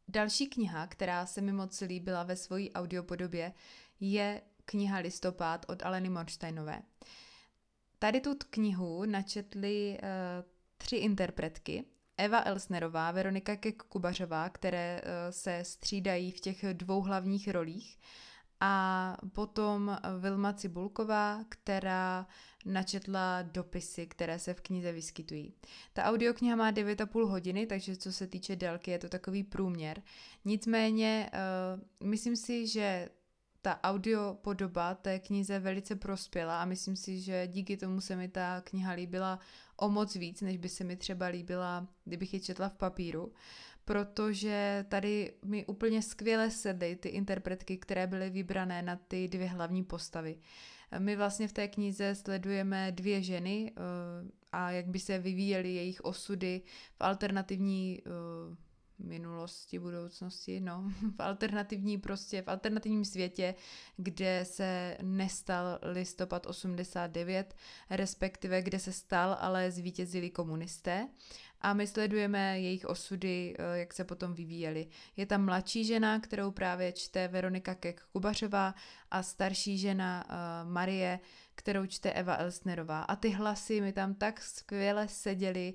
Další 0.08 0.46
kniha, 0.46 0.86
která 0.86 1.26
se 1.26 1.40
mi 1.40 1.52
moc 1.52 1.80
líbila 1.80 2.22
ve 2.22 2.36
své 2.36 2.70
audiopodobě, 2.74 3.52
je 4.00 4.42
kniha 4.68 4.98
Listopad 4.98 5.66
od 5.68 5.82
Aleny 5.82 6.08
Morsteinové. 6.08 6.82
Tady 7.98 8.20
tu 8.20 8.34
knihu 8.50 9.04
načetly 9.04 9.98
uh, 10.02 10.08
tři 10.78 10.96
interpretky. 10.96 11.84
Eva 12.16 12.42
Elsnerová, 12.44 13.10
Veronika 13.10 13.54
Kek-Kubařová, 13.54 14.50
které 14.50 15.00
uh, 15.00 15.08
se 15.30 15.64
střídají 15.64 16.30
v 16.30 16.40
těch 16.40 16.64
dvou 16.72 17.02
hlavních 17.02 17.48
rolích. 17.48 17.98
A 18.60 19.16
potom 19.32 19.98
Vilma 20.18 20.52
Cibulková, 20.52 21.44
která 21.48 22.26
načetla 22.64 23.42
dopisy, 23.42 24.06
které 24.06 24.38
se 24.38 24.54
v 24.54 24.60
knize 24.60 24.92
vyskytují. 24.92 25.54
Ta 25.92 26.04
audiokniha 26.04 26.56
má 26.56 26.72
9,5 26.72 27.28
hodiny, 27.28 27.66
takže 27.66 27.96
co 27.96 28.12
se 28.12 28.26
týče 28.26 28.56
délky, 28.56 28.90
je 28.90 28.98
to 28.98 29.08
takový 29.08 29.44
průměr. 29.44 30.02
Nicméně, 30.44 31.30
uh, 32.00 32.08
myslím 32.08 32.36
si, 32.36 32.66
že 32.66 33.08
ta 33.62 33.80
audio 33.82 34.34
podoba 34.34 34.94
té 34.94 35.18
knize 35.18 35.58
velice 35.58 35.96
prospěla 35.96 36.62
a 36.62 36.64
myslím 36.64 36.96
si, 36.96 37.20
že 37.20 37.46
díky 37.46 37.76
tomu 37.76 38.00
se 38.00 38.16
mi 38.16 38.28
ta 38.28 38.60
kniha 38.60 38.92
líbila 38.92 39.38
o 39.76 39.88
moc 39.88 40.16
víc, 40.16 40.40
než 40.40 40.56
by 40.56 40.68
se 40.68 40.84
mi 40.84 40.96
třeba 40.96 41.26
líbila, 41.26 41.86
kdybych 42.04 42.34
ji 42.34 42.40
četla 42.40 42.68
v 42.68 42.74
papíru, 42.74 43.32
protože 43.84 44.84
tady 44.88 45.32
mi 45.44 45.66
úplně 45.66 46.02
skvěle 46.02 46.50
sedly 46.50 46.96
ty 46.96 47.08
interpretky, 47.08 47.76
které 47.76 48.06
byly 48.06 48.30
vybrané 48.30 48.82
na 48.82 48.96
ty 48.96 49.28
dvě 49.28 49.46
hlavní 49.46 49.84
postavy. 49.84 50.38
My 50.98 51.16
vlastně 51.16 51.48
v 51.48 51.52
té 51.52 51.68
knize 51.68 52.14
sledujeme 52.14 52.92
dvě 52.92 53.22
ženy 53.22 53.72
eh, 53.76 53.80
a 54.52 54.70
jak 54.70 54.86
by 54.86 54.98
se 54.98 55.18
vyvíjely 55.18 55.74
jejich 55.74 56.04
osudy 56.04 56.62
v 56.94 57.00
alternativní 57.00 58.02
eh, 58.06 58.67
minulosti, 58.98 59.78
budoucnosti, 59.78 60.60
no, 60.60 60.92
v 61.16 61.20
alternativní 61.20 61.98
prostě, 61.98 62.42
v 62.42 62.48
alternativním 62.48 63.04
světě, 63.04 63.54
kde 63.96 64.44
se 64.44 64.96
nestal 65.02 65.78
listopad 65.82 66.46
89, 66.46 67.56
respektive 67.90 68.62
kde 68.62 68.78
se 68.78 68.92
stal, 68.92 69.36
ale 69.40 69.70
zvítězili 69.70 70.30
komunisté 70.30 71.08
a 71.60 71.72
my 71.72 71.86
sledujeme 71.86 72.60
jejich 72.60 72.84
osudy, 72.84 73.54
eh, 73.58 73.78
jak 73.78 73.92
se 73.92 74.04
potom 74.04 74.34
vyvíjely. 74.34 74.86
Je 75.16 75.26
tam 75.26 75.44
mladší 75.44 75.84
žena, 75.84 76.20
kterou 76.20 76.50
právě 76.50 76.92
čte 76.92 77.28
Veronika 77.28 77.74
Kek 77.74 78.02
Kubařová 78.12 78.74
a 79.10 79.22
starší 79.22 79.78
žena 79.78 80.24
uh, 80.28 80.70
Marie, 80.72 81.20
kterou 81.54 81.86
čte 81.86 82.12
Eva 82.12 82.34
Elsnerová. 82.36 83.02
A 83.02 83.16
ty 83.16 83.30
hlasy 83.30 83.80
mi 83.80 83.92
tam 83.92 84.14
tak 84.14 84.40
skvěle 84.40 85.08
seděly, 85.08 85.74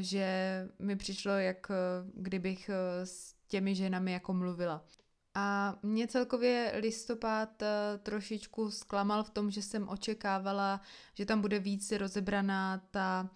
že 0.00 0.68
mi 0.78 0.96
přišlo, 0.96 1.32
jak 1.32 1.70
eh, 1.70 1.74
kdybych 2.14 2.68
eh, 2.68 3.06
s 3.06 3.34
těmi 3.46 3.74
ženami 3.74 4.12
jako 4.12 4.34
mluvila. 4.34 4.84
A 5.34 5.74
mě 5.82 6.06
celkově 6.06 6.72
listopad 6.76 7.62
eh, 7.62 7.98
trošičku 7.98 8.70
zklamal 8.70 9.24
v 9.24 9.30
tom, 9.30 9.50
že 9.50 9.62
jsem 9.62 9.88
očekávala, 9.88 10.80
že 11.14 11.26
tam 11.26 11.40
bude 11.40 11.58
víc 11.58 11.92
rozebraná 11.92 12.82
ta 12.90 13.30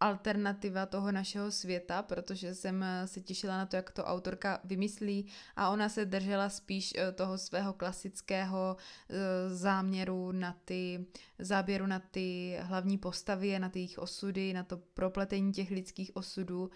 alternativa 0.00 0.86
toho 0.86 1.12
našeho 1.12 1.50
světa, 1.50 2.02
protože 2.02 2.54
jsem 2.54 2.82
eh, 2.82 3.06
se 3.06 3.20
těšila 3.20 3.58
na 3.58 3.66
to, 3.66 3.76
jak 3.76 3.90
to 3.90 4.04
autorka 4.04 4.60
vymyslí 4.64 5.26
a 5.56 5.70
ona 5.70 5.88
se 5.88 6.04
držela 6.04 6.48
spíš 6.48 6.94
eh, 6.96 7.12
toho 7.12 7.38
svého 7.38 7.72
klasického 7.72 8.76
eh, 8.76 9.14
záměru 9.48 10.32
na 10.32 10.56
ty, 10.64 11.06
záběru 11.38 11.86
na 11.86 11.98
ty 11.98 12.58
hlavní 12.60 12.98
postavy, 12.98 13.58
na 13.58 13.68
ty 13.68 13.78
jejich 13.78 13.98
osudy, 13.98 14.52
na 14.52 14.64
to 14.64 14.76
propletení 14.76 15.52
těch 15.52 15.70
lidských 15.70 16.16
osudů. 16.16 16.70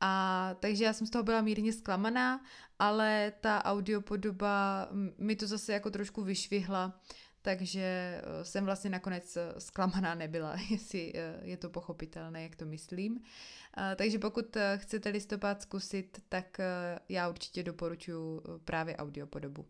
A 0.00 0.50
takže 0.60 0.84
já 0.84 0.92
jsem 0.92 1.06
z 1.06 1.10
toho 1.10 1.22
byla 1.22 1.40
mírně 1.40 1.72
zklamaná, 1.72 2.44
ale 2.78 3.32
ta 3.40 3.64
audiopodoba 3.64 4.88
mi 5.18 5.36
to 5.36 5.46
zase 5.46 5.72
jako 5.72 5.90
trošku 5.90 6.22
vyšvihla 6.22 7.00
takže 7.46 7.80
eh, 7.80 8.44
jsem 8.44 8.64
vlastně 8.64 8.90
nakonec 8.90 9.36
eh, 9.36 9.54
zklamaná 9.58 10.14
nebyla, 10.14 10.56
jestli 10.70 11.12
eh, 11.14 11.40
je 11.42 11.56
to 11.56 11.70
pochopitelné, 11.70 12.42
jak 12.42 12.56
to 12.56 12.64
myslím. 12.66 13.20
Takže 13.96 14.18
pokud 14.18 14.56
chcete 14.76 15.08
listopad 15.08 15.62
zkusit, 15.62 16.22
tak 16.28 16.58
já 17.08 17.28
určitě 17.28 17.62
doporučuji 17.62 18.42
právě 18.64 18.96
audiopodobu. 18.96 19.66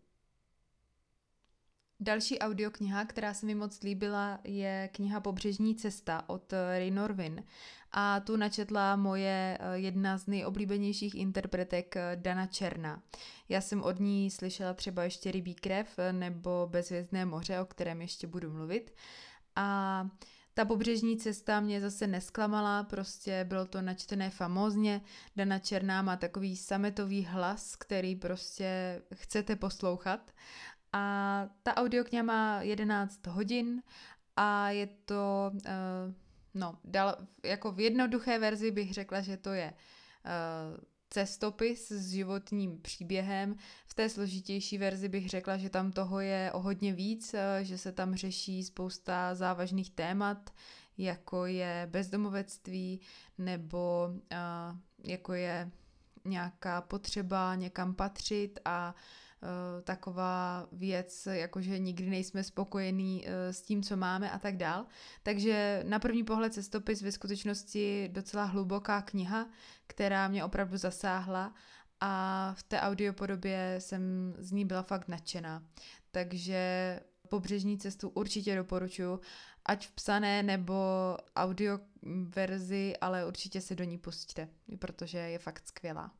Další 1.99 2.39
audiokniha, 2.39 3.05
která 3.05 3.33
se 3.33 3.45
mi 3.45 3.55
moc 3.55 3.81
líbila, 3.81 4.39
je 4.43 4.89
kniha 4.93 5.19
Pobřežní 5.19 5.75
cesta 5.75 6.29
od 6.29 6.53
Ray 6.53 6.91
Norvin. 6.91 7.43
A 7.91 8.19
tu 8.19 8.35
načetla 8.35 8.95
moje 8.95 9.57
eh, 9.59 9.77
jedna 9.77 10.17
z 10.17 10.27
nejoblíbenějších 10.27 11.15
interpretek 11.15 11.95
eh, 11.95 12.15
Dana 12.15 12.47
Černá. 12.47 13.03
Já 13.49 13.61
jsem 13.61 13.83
od 13.83 13.99
ní 13.99 14.31
slyšela 14.31 14.73
třeba 14.73 15.03
ještě 15.03 15.31
Rybí 15.31 15.55
krev 15.55 15.99
eh, 15.99 16.13
nebo 16.13 16.67
Bezvězdné 16.71 17.25
moře, 17.25 17.59
o 17.59 17.65
kterém 17.65 18.01
ještě 18.01 18.27
budu 18.27 18.51
mluvit. 18.51 18.95
A 19.55 20.07
ta 20.53 20.65
pobřežní 20.65 21.17
cesta 21.17 21.59
mě 21.59 21.81
zase 21.81 22.07
nesklamala, 22.07 22.83
prostě 22.83 23.43
bylo 23.43 23.65
to 23.65 23.81
načtené 23.81 24.29
famózně. 24.29 25.01
Dana 25.35 25.59
Černá 25.59 26.01
má 26.01 26.17
takový 26.17 26.57
sametový 26.57 27.25
hlas, 27.25 27.75
který 27.75 28.15
prostě 28.15 29.01
chcete 29.13 29.55
poslouchat 29.55 30.31
a 30.97 31.49
ta 31.63 31.77
audiokniha 31.77 32.23
má 32.23 32.61
11 32.61 33.27
hodin 33.27 33.83
a 34.35 34.69
je 34.69 34.87
to, 35.05 35.51
uh, 35.53 36.13
no, 36.53 36.77
dal, 36.83 37.17
jako 37.43 37.71
v 37.71 37.79
jednoduché 37.79 38.39
verzi 38.39 38.71
bych 38.71 38.93
řekla, 38.93 39.21
že 39.21 39.37
to 39.37 39.53
je 39.53 39.73
uh, 39.73 40.83
cestopis 41.09 41.91
s 41.91 42.11
životním 42.11 42.81
příběhem. 42.81 43.55
V 43.87 43.93
té 43.93 44.09
složitější 44.09 44.77
verzi 44.77 45.09
bych 45.09 45.29
řekla, 45.29 45.57
že 45.57 45.69
tam 45.69 45.91
toho 45.91 46.19
je 46.19 46.51
o 46.53 46.59
hodně 46.59 46.93
víc, 46.93 47.35
že 47.61 47.77
se 47.77 47.91
tam 47.91 48.15
řeší 48.15 48.63
spousta 48.63 49.35
závažných 49.35 49.89
témat, 49.89 50.49
jako 50.97 51.45
je 51.45 51.87
bezdomovectví 51.91 53.01
nebo 53.37 54.09
jako 55.03 55.33
je 55.33 55.71
nějaká 56.25 56.81
potřeba 56.81 57.55
někam 57.55 57.93
patřit 57.93 58.59
a 58.65 58.95
uh, 58.95 59.01
taková 59.83 60.67
věc, 60.71 61.27
jakože 61.31 61.79
nikdy 61.79 62.09
nejsme 62.09 62.43
spokojení 62.43 63.25
uh, 63.25 63.31
s 63.51 63.61
tím, 63.61 63.83
co 63.83 63.97
máme 63.97 64.31
a 64.31 64.39
tak 64.39 64.57
dál. 64.57 64.85
Takže 65.23 65.83
na 65.87 65.99
první 65.99 66.23
pohled 66.23 66.53
cestopis 66.53 67.01
ve 67.01 67.11
skutečnosti 67.11 68.09
docela 68.11 68.43
hluboká 68.43 69.01
kniha, 69.01 69.49
která 69.87 70.27
mě 70.27 70.45
opravdu 70.45 70.77
zasáhla 70.77 71.53
a 72.01 72.53
v 72.57 72.63
té 72.63 72.81
audiopodobě 72.81 73.75
jsem 73.79 74.33
z 74.37 74.51
ní 74.51 74.65
byla 74.65 74.83
fakt 74.83 75.07
nadšená. 75.07 75.63
Takže 76.11 76.99
pobřežní 77.29 77.77
cestu 77.77 78.09
určitě 78.09 78.55
doporučuji, 78.55 79.19
ať 79.65 79.87
v 79.87 79.91
psané 79.91 80.43
nebo 80.43 80.75
audio 81.35 81.79
verzi, 82.35 82.97
ale 83.01 83.25
určitě 83.25 83.61
se 83.61 83.75
do 83.75 83.83
ní 83.83 83.97
pustíte, 83.97 84.49
protože 84.79 85.17
je 85.17 85.39
fakt 85.39 85.67
skvělá. 85.67 86.11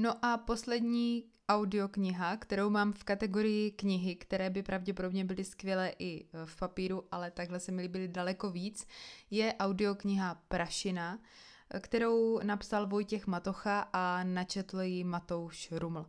No 0.00 0.24
a 0.24 0.36
poslední 0.36 1.24
audiokniha, 1.48 2.36
kterou 2.36 2.70
mám 2.70 2.92
v 2.92 3.04
kategorii 3.04 3.70
knihy, 3.70 4.16
které 4.16 4.50
by 4.50 4.62
pravděpodobně 4.62 5.24
byly 5.24 5.44
skvělé 5.44 5.92
i 5.98 6.26
v 6.44 6.56
papíru, 6.56 7.04
ale 7.12 7.30
takhle 7.30 7.60
se 7.60 7.72
mi 7.72 7.82
líbily 7.82 8.08
daleko 8.08 8.50
víc, 8.50 8.86
je 9.30 9.54
audiokniha 9.54 10.42
Prašina, 10.48 11.18
kterou 11.80 12.40
napsal 12.42 12.86
Vojtěch 12.86 13.26
Matocha 13.26 13.80
a 13.92 14.24
načetl 14.24 14.80
ji 14.80 15.04
Matouš 15.04 15.72
Ruml 15.72 16.06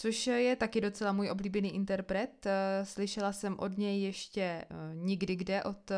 což 0.00 0.26
je 0.26 0.56
taky 0.56 0.80
docela 0.80 1.12
můj 1.12 1.30
oblíbený 1.30 1.74
interpret. 1.74 2.46
Eh, 2.46 2.84
slyšela 2.84 3.32
jsem 3.32 3.58
od 3.58 3.78
něj 3.78 4.02
ještě 4.02 4.64
nikdy 4.94 5.36
kde 5.36 5.62
od 5.62 5.90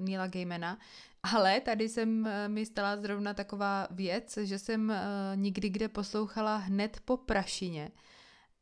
Neila 0.00 0.26
Gaimana, 0.26 0.78
ale 1.22 1.60
tady 1.60 1.88
jsem 1.88 2.28
mi 2.46 2.66
stala 2.66 2.96
zrovna 2.96 3.34
taková 3.34 3.88
věc, 3.90 4.38
že 4.42 4.58
jsem 4.58 4.92
nikdy 5.34 5.68
kde 5.68 5.88
poslouchala 5.88 6.56
hned 6.56 7.00
po 7.04 7.16
prašině. 7.16 7.90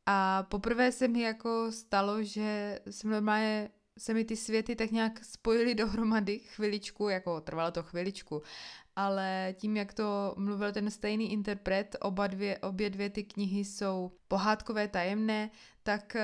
A 0.05 0.43
poprvé 0.43 0.91
se 0.91 1.07
mi 1.07 1.21
jako 1.21 1.71
stalo, 1.71 2.23
že 2.23 2.79
jsem 2.89 3.11
normálně 3.11 3.69
se 3.97 4.13
mi 4.13 4.25
ty 4.25 4.35
světy 4.35 4.75
tak 4.75 4.91
nějak 4.91 5.25
spojily 5.25 5.75
dohromady 5.83 6.39
chviličku, 6.39 7.09
jako 7.09 7.41
trvalo 7.41 7.71
to 7.71 7.83
chviličku, 7.83 8.41
ale 8.95 9.55
tím, 9.57 9.77
jak 9.77 9.93
to 9.93 10.33
mluvil 10.37 10.71
ten 10.71 10.91
stejný 10.91 11.31
interpret, 11.31 11.95
oba 12.01 12.27
dvě, 12.27 12.57
obě 12.57 12.89
dvě 12.89 13.09
ty 13.09 13.23
knihy 13.23 13.65
jsou 13.65 14.11
pohádkové 14.27 14.87
tajemné, 14.87 15.49
tak 15.83 16.15
eh, 16.15 16.23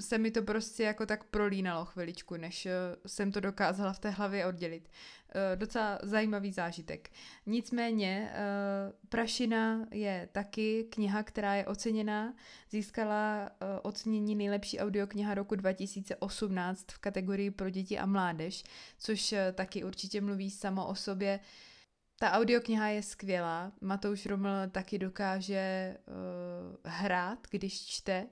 se 0.00 0.18
mi 0.18 0.30
to 0.30 0.42
prostě 0.42 0.82
jako 0.82 1.06
tak 1.06 1.24
prolínalo 1.24 1.84
chviličku, 1.84 2.36
než 2.36 2.66
eh, 2.66 2.72
jsem 3.06 3.32
to 3.32 3.40
dokázala 3.40 3.92
v 3.92 3.98
té 3.98 4.10
hlavě 4.10 4.46
oddělit. 4.46 4.88
Eh, 5.34 5.56
docela 5.56 5.98
zajímavý 6.02 6.52
zážitek. 6.52 7.10
Nicméně 7.46 8.32
Prašina 9.08 9.86
je 9.90 10.28
taky 10.32 10.84
kniha, 10.90 11.22
která 11.22 11.54
je 11.54 11.66
oceněná. 11.66 12.34
Získala 12.70 13.50
ocenění 13.82 14.34
nejlepší 14.34 14.78
audiokniha 14.78 15.34
roku 15.34 15.54
2018 15.54 16.92
v 16.92 16.98
kategorii 16.98 17.50
pro 17.50 17.70
děti 17.70 17.98
a 17.98 18.06
mládež, 18.06 18.64
což 18.98 19.34
taky 19.54 19.84
určitě 19.84 20.20
mluví 20.20 20.50
samo 20.50 20.86
o 20.86 20.94
Ta 22.18 22.32
audiokniha 22.32 22.88
je 22.88 23.02
skvělá. 23.02 23.72
Matouš 23.80 24.26
Roml 24.26 24.48
taky 24.70 24.98
dokáže 24.98 25.96
hrát, 26.84 27.38
když 27.50 27.86
čte 27.86 28.26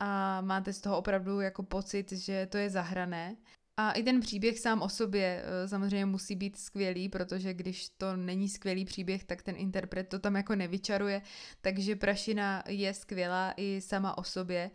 a 0.00 0.40
máte 0.40 0.72
z 0.72 0.80
toho 0.80 0.98
opravdu 0.98 1.40
jako 1.40 1.62
pocit, 1.62 2.12
že 2.12 2.46
to 2.46 2.58
je 2.58 2.70
zahrané. 2.70 3.36
A 3.76 3.92
i 3.92 4.02
ten 4.02 4.20
příběh 4.20 4.58
sám 4.58 4.82
o 4.82 4.88
sobě 4.88 5.42
eh, 5.44 5.68
samozřejmě 5.68 6.06
musí 6.06 6.36
být 6.36 6.56
skvělý, 6.58 7.08
protože 7.08 7.54
když 7.54 7.88
to 7.88 8.16
není 8.16 8.48
skvělý 8.48 8.84
příběh, 8.84 9.24
tak 9.24 9.42
ten 9.42 9.54
interpret 9.58 10.08
to 10.08 10.18
tam 10.18 10.36
jako 10.36 10.54
nevyčaruje. 10.54 11.22
Takže 11.60 11.96
Prašina 11.96 12.64
je 12.68 12.94
skvělá 12.94 13.54
i 13.56 13.80
sama 13.80 14.18
o 14.18 14.24
sobě 14.24 14.70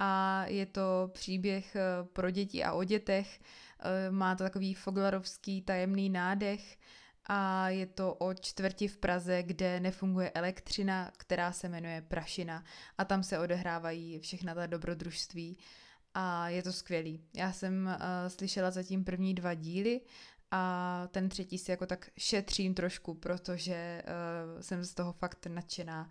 a 0.00 0.44
je 0.46 0.66
to 0.66 1.10
příběh 1.12 1.76
eh, 1.76 1.80
pro 2.12 2.30
děti 2.30 2.64
a 2.64 2.72
o 2.72 2.84
dětech. 2.84 3.40
Eh, 3.80 4.10
má 4.10 4.34
to 4.34 4.44
takový 4.44 4.74
foglarovský 4.74 5.62
tajemný 5.62 6.10
nádech 6.10 6.78
a 7.28 7.68
je 7.68 7.86
to 7.86 8.14
o 8.14 8.34
čtvrti 8.34 8.88
v 8.88 8.96
Praze, 8.96 9.42
kde 9.42 9.80
nefunguje 9.80 10.30
elektřina, 10.30 11.12
která 11.16 11.52
se 11.52 11.68
jmenuje 11.68 12.02
Prašina 12.02 12.64
a 12.98 13.04
tam 13.04 13.22
se 13.22 13.38
odehrávají 13.38 14.18
všechna 14.18 14.54
ta 14.54 14.66
dobrodružství 14.66 15.58
a 16.14 16.48
je 16.48 16.62
to 16.62 16.72
skvělý. 16.72 17.20
Já 17.34 17.52
jsem 17.52 17.86
uh, 17.86 18.28
slyšela 18.28 18.70
zatím 18.70 19.04
první 19.04 19.34
dva 19.34 19.54
díly 19.54 20.00
a 20.50 21.08
ten 21.10 21.28
třetí 21.28 21.58
si 21.58 21.70
jako 21.70 21.86
tak 21.86 22.10
šetřím 22.18 22.74
trošku, 22.74 23.14
protože 23.14 24.02
uh, 24.04 24.60
jsem 24.60 24.84
z 24.84 24.94
toho 24.94 25.12
fakt 25.12 25.46
nadšená. 25.46 26.10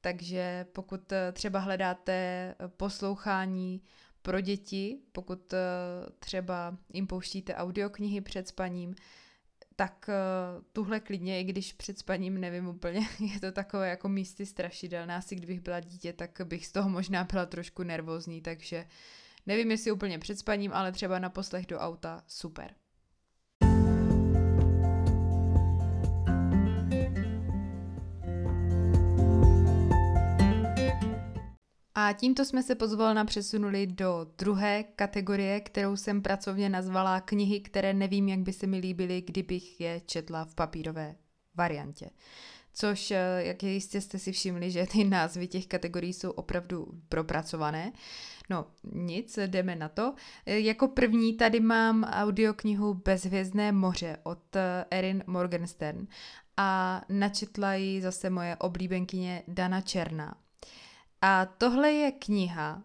Takže 0.00 0.66
pokud 0.72 1.12
uh, 1.12 1.18
třeba 1.32 1.58
hledáte 1.58 2.54
poslouchání 2.76 3.82
pro 4.22 4.40
děti, 4.40 4.98
pokud 5.12 5.54
třeba 6.18 6.76
jim 6.92 7.06
pouštíte 7.06 7.54
audioknihy 7.54 8.20
před 8.20 8.48
spaním, 8.48 8.94
tak 9.80 10.08
uh, 10.08 10.62
tuhle 10.72 11.00
klidně, 11.00 11.40
i 11.40 11.44
když 11.44 11.72
před 11.72 11.98
spaním 11.98 12.40
nevím 12.40 12.68
úplně, 12.68 13.00
je 13.34 13.40
to 13.40 13.52
takové 13.52 13.88
jako 13.88 14.08
místy 14.08 14.46
strašidelné. 14.46 15.16
Asi 15.16 15.36
kdybych 15.36 15.60
byla 15.60 15.80
dítě, 15.80 16.12
tak 16.12 16.40
bych 16.44 16.66
z 16.66 16.72
toho 16.72 16.88
možná 16.88 17.24
byla 17.24 17.46
trošku 17.46 17.82
nervózní, 17.82 18.40
takže 18.40 18.86
nevím, 19.46 19.70
jestli 19.70 19.92
úplně 19.92 20.18
před 20.18 20.38
spaním, 20.38 20.72
ale 20.72 20.92
třeba 20.92 21.18
na 21.18 21.30
poslech 21.30 21.66
do 21.66 21.78
auta, 21.78 22.24
super. 22.26 22.74
A 31.94 32.12
tímto 32.12 32.44
jsme 32.44 32.62
se 32.62 32.74
pozvolna 32.74 33.24
přesunuli 33.24 33.86
do 33.86 34.26
druhé 34.38 34.82
kategorie, 34.82 35.60
kterou 35.60 35.96
jsem 35.96 36.22
pracovně 36.22 36.68
nazvala 36.68 37.20
knihy, 37.20 37.60
které 37.60 37.94
nevím, 37.94 38.28
jak 38.28 38.40
by 38.40 38.52
se 38.52 38.66
mi 38.66 38.78
líbily, 38.78 39.20
kdybych 39.20 39.80
je 39.80 40.00
četla 40.00 40.44
v 40.44 40.54
papírové 40.54 41.14
variantě. 41.54 42.10
Což, 42.72 43.10
eh, 43.10 43.18
jak 43.38 43.62
jistě 43.62 44.00
jste 44.00 44.18
si 44.18 44.32
všimli, 44.32 44.70
že 44.70 44.86
ty 44.86 45.04
názvy 45.04 45.48
těch 45.48 45.66
kategorií 45.66 46.12
jsou 46.12 46.30
opravdu 46.30 46.86
propracované. 47.08 47.92
No 48.50 48.66
nic, 48.92 49.38
jdeme 49.46 49.76
na 49.76 49.88
to. 49.88 50.14
Eh, 50.46 50.58
jako 50.58 50.88
první 50.88 51.36
tady 51.36 51.60
mám 51.60 52.04
audioknihu 52.04 52.94
Bezhvězdné 52.94 53.72
moře 53.72 54.16
od 54.22 54.56
eh, 54.56 54.84
Erin 54.90 55.24
Morgenstern 55.26 56.06
a 56.56 57.02
načetla 57.08 57.74
ji 57.74 58.02
zase 58.02 58.30
moje 58.30 58.56
oblíbenkyně 58.56 59.42
Dana 59.48 59.80
Černá. 59.80 60.34
A 61.22 61.46
tohle 61.46 61.92
je 61.92 62.12
kniha, 62.12 62.82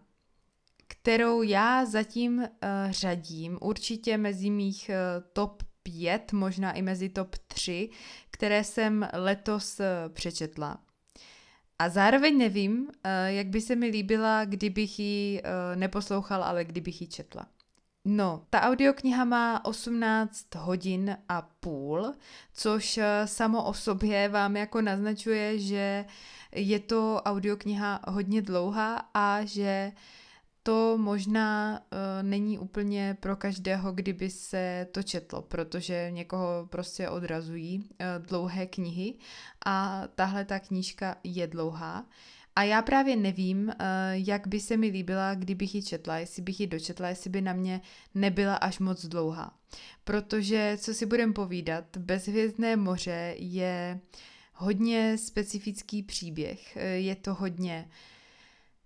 kterou 0.86 1.42
já 1.42 1.84
zatím 1.84 2.38
uh, 2.38 2.46
řadím 2.90 3.58
určitě 3.60 4.18
mezi 4.18 4.50
mých 4.50 4.90
uh, 4.90 5.24
top 5.32 5.62
5, 5.82 6.32
možná 6.32 6.72
i 6.72 6.82
mezi 6.82 7.08
top 7.08 7.36
3, 7.48 7.90
které 8.30 8.64
jsem 8.64 9.08
letos 9.12 9.80
uh, 9.80 10.12
přečetla. 10.12 10.78
A 11.78 11.88
zároveň 11.88 12.38
nevím, 12.38 12.88
jak 13.26 13.46
by 13.46 13.60
se 13.60 13.76
mi 13.76 13.86
líbila, 13.86 14.44
kdybych 14.44 14.98
ji 14.98 15.42
neposlouchala, 15.74 16.46
ale 16.46 16.64
kdybych 16.64 17.00
ji 17.00 17.06
četla. 17.06 17.46
No, 18.08 18.44
ta 18.50 18.60
audiokniha 18.60 19.24
má 19.24 19.64
18 19.64 20.54
hodin 20.54 21.16
a 21.28 21.42
půl, 21.42 22.12
což 22.52 23.00
samo 23.24 23.64
o 23.64 23.74
sobě 23.74 24.28
vám 24.28 24.56
jako 24.56 24.80
naznačuje, 24.80 25.58
že 25.58 26.04
je 26.52 26.80
to 26.80 27.22
audiokniha 27.24 28.00
hodně 28.08 28.42
dlouhá 28.42 29.10
a 29.14 29.44
že 29.44 29.92
to 30.62 30.98
možná 30.98 31.80
uh, 31.80 31.98
není 32.22 32.58
úplně 32.58 33.16
pro 33.20 33.36
každého, 33.36 33.92
kdyby 33.92 34.30
se 34.30 34.86
to 34.92 35.02
četlo, 35.02 35.42
protože 35.42 36.10
někoho 36.10 36.66
prostě 36.70 37.08
odrazují 37.08 37.78
uh, 37.78 38.26
dlouhé 38.26 38.66
knihy 38.66 39.14
a 39.66 40.02
tahle 40.14 40.44
ta 40.44 40.58
knížka 40.58 41.16
je 41.24 41.46
dlouhá. 41.46 42.06
A 42.56 42.62
já 42.62 42.82
právě 42.82 43.16
nevím, 43.16 43.68
uh, 43.68 43.74
jak 44.12 44.46
by 44.46 44.60
se 44.60 44.76
mi 44.76 44.86
líbila, 44.86 45.34
kdybych 45.34 45.74
ji 45.74 45.82
četla, 45.82 46.18
jestli 46.18 46.42
bych 46.42 46.60
ji 46.60 46.66
dočetla, 46.66 47.08
jestli 47.08 47.30
by 47.30 47.40
na 47.40 47.52
mě 47.52 47.80
nebyla 48.14 48.54
až 48.54 48.78
moc 48.78 49.06
dlouhá. 49.06 49.58
Protože, 50.04 50.76
co 50.80 50.94
si 50.94 51.06
budem 51.06 51.32
povídat, 51.32 51.96
Bezhvězdné 51.96 52.76
moře 52.76 53.34
je 53.38 54.00
hodně 54.52 55.18
specifický 55.18 56.02
příběh. 56.02 56.76
Je 56.96 57.14
to 57.14 57.34
hodně 57.34 57.88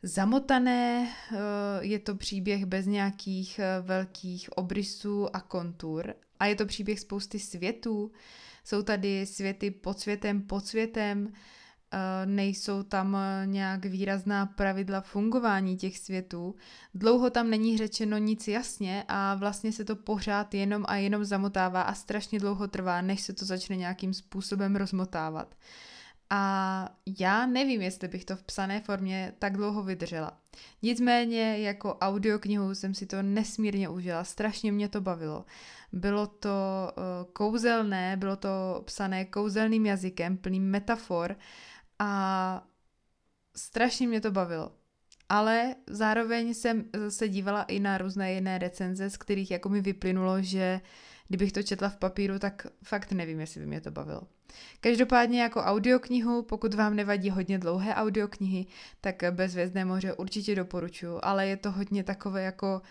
zamotané, 0.03 1.09
eh, 1.33 1.37
je 1.81 1.99
to 1.99 2.15
příběh 2.15 2.67
bez 2.67 2.87
nějakých 2.87 3.59
eh, 3.59 3.81
velkých 3.81 4.59
obrysů 4.59 5.37
a 5.37 5.41
kontur 5.41 6.15
a 6.39 6.47
je 6.47 6.55
to 6.55 6.67
příběh 6.67 7.01
spousty 7.01 7.39
světů. 7.39 8.13
Jsou 8.65 8.83
tady 8.83 9.27
světy 9.27 9.71
pod 9.71 10.01
světem, 10.01 10.43
pod 10.43 10.67
světem, 10.67 11.33
Eh, 11.33 11.33
nejsou 12.25 12.83
tam 12.83 13.17
eh, 13.17 13.47
nějak 13.47 13.85
výrazná 13.85 14.47
pravidla 14.47 15.01
fungování 15.01 15.77
těch 15.77 15.99
světů. 15.99 16.55
Dlouho 16.95 17.31
tam 17.31 17.51
není 17.51 17.79
řečeno 17.79 18.19
nic 18.19 18.49
jasně 18.49 19.05
a 19.09 19.35
vlastně 19.35 19.73
se 19.73 19.85
to 19.85 19.97
pořád 19.97 20.55
jenom 20.55 20.85
a 20.89 20.97
jenom 20.97 21.25
zamotává 21.25 21.83
a 21.83 21.95
strašně 21.95 22.39
dlouho 22.39 22.69
trvá, 22.69 23.01
než 23.01 23.21
se 23.21 23.33
to 23.33 23.45
začne 23.45 23.77
nějakým 23.77 24.15
způsobem 24.15 24.77
rozmotávat. 24.77 25.55
A 26.33 26.89
já 27.19 27.47
nevím, 27.47 27.83
jestli 27.83 28.09
bych 28.09 28.25
to 28.25 28.37
v 28.37 28.43
psané 28.43 28.81
formě 28.81 29.33
tak 29.39 29.57
dlouho 29.57 29.83
vydržela. 29.83 30.39
Nicméně 30.83 31.59
jako 31.59 31.95
audioknihu 31.95 32.75
jsem 32.75 32.95
si 32.95 33.07
to 33.07 33.23
nesmírně 33.23 33.89
užila, 33.89 34.25
strašně 34.25 34.73
mě 34.73 34.89
to 34.89 35.01
bavilo. 35.01 35.45
Bylo 35.93 36.27
to 36.27 36.51
uh, 36.97 37.33
kouzelné, 37.33 38.17
bylo 38.17 38.37
to 38.37 38.83
psané 38.85 39.25
kouzelným 39.25 39.87
jazykem, 39.87 40.37
plným 40.37 40.71
metafor, 40.71 41.37
a 42.01 42.63
strašně 43.57 44.09
mě 44.09 44.21
to 44.21 44.31
bavilo. 44.31 44.73
Ale 45.29 45.75
zároveň 45.87 46.55
jsem 46.55 46.85
se 47.09 47.29
dívala 47.29 47.63
i 47.63 47.81
na 47.81 47.99
různé 47.99 48.33
jiné 48.33 48.59
recenze, 48.59 49.11
z 49.11 49.17
kterých 49.17 49.51
jako 49.51 49.69
mi 49.69 49.81
vyplynulo, 49.81 50.43
že 50.43 50.81
kdybych 51.29 51.53
to 51.53 51.63
četla 51.63 51.89
v 51.89 51.97
papíru, 51.97 52.39
tak 52.39 52.67
fakt 52.85 53.13
nevím, 53.13 53.41
jestli 53.41 53.61
by 53.61 53.67
mě 53.67 53.81
to 53.81 53.91
bavilo. 53.91 54.23
Každopádně 54.81 55.43
jako 55.43 55.61
audioknihu, 55.61 56.43
pokud 56.43 56.75
vám 56.75 56.97
nevadí 56.97 57.31
hodně 57.31 57.59
dlouhé 57.59 57.95
audioknihy, 57.95 58.67
tak 59.01 59.23
Bezvězdné 59.31 59.85
moře 59.85 60.15
určitě 60.15 60.55
doporučuji, 60.55 61.19
ale 61.23 61.47
je 61.47 61.57
to 61.57 61.71
hodně 61.71 62.05
takové 62.05 62.43
jako 62.43 62.83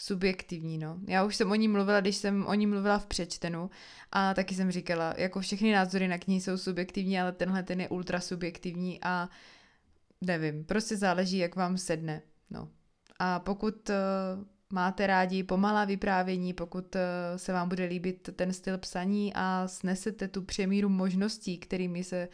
subjektivní, 0.00 0.78
no. 0.78 0.98
Já 1.08 1.24
už 1.24 1.36
jsem 1.36 1.50
o 1.50 1.54
ní 1.54 1.68
mluvila, 1.68 2.00
když 2.00 2.16
jsem 2.16 2.46
o 2.46 2.54
ní 2.54 2.66
mluvila 2.66 2.98
v 2.98 3.06
přečtenu 3.06 3.70
a 4.12 4.34
taky 4.34 4.54
jsem 4.54 4.70
říkala, 4.70 5.14
jako 5.16 5.40
všechny 5.40 5.72
názory 5.72 6.08
na 6.08 6.18
knihy 6.18 6.40
jsou 6.40 6.56
subjektivní, 6.56 7.20
ale 7.20 7.32
tenhle 7.32 7.62
ten 7.62 7.80
je 7.80 7.88
ultra 7.88 8.20
subjektivní 8.20 8.98
a 9.02 9.28
nevím, 10.20 10.64
prostě 10.64 10.96
záleží, 10.96 11.38
jak 11.38 11.56
vám 11.56 11.78
sedne, 11.78 12.22
no. 12.50 12.68
A 13.18 13.38
pokud 13.38 13.90
uh, 13.90 13.94
máte 14.72 15.06
rádi 15.06 15.42
pomalá 15.42 15.84
vyprávění, 15.84 16.52
pokud 16.52 16.94
uh, 16.94 17.00
se 17.36 17.52
vám 17.52 17.68
bude 17.68 17.84
líbit 17.84 18.30
ten 18.36 18.52
styl 18.52 18.78
psaní 18.78 19.32
a 19.34 19.68
snesete 19.68 20.28
tu 20.28 20.42
přemíru 20.42 20.88
možností, 20.88 21.58
kterými 21.58 22.04
se 22.04 22.28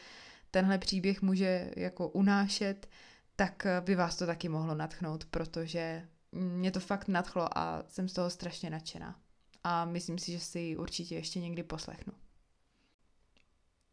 tenhle 0.50 0.78
příběh 0.78 1.22
může 1.22 1.70
jako 1.76 2.08
unášet, 2.08 2.88
tak 3.36 3.66
uh, 3.66 3.84
by 3.84 3.94
vás 3.94 4.16
to 4.16 4.26
taky 4.26 4.48
mohlo 4.48 4.74
natchnout, 4.74 5.24
protože 5.24 6.08
mě 6.34 6.70
to 6.70 6.80
fakt 6.80 7.08
nadchlo 7.08 7.58
a 7.58 7.82
jsem 7.88 8.08
z 8.08 8.12
toho 8.12 8.30
strašně 8.30 8.70
nadšená. 8.70 9.20
A 9.64 9.84
myslím 9.84 10.18
si, 10.18 10.32
že 10.32 10.40
si 10.40 10.58
ji 10.58 10.76
určitě 10.76 11.14
ještě 11.14 11.40
někdy 11.40 11.62
poslechnu. 11.62 12.12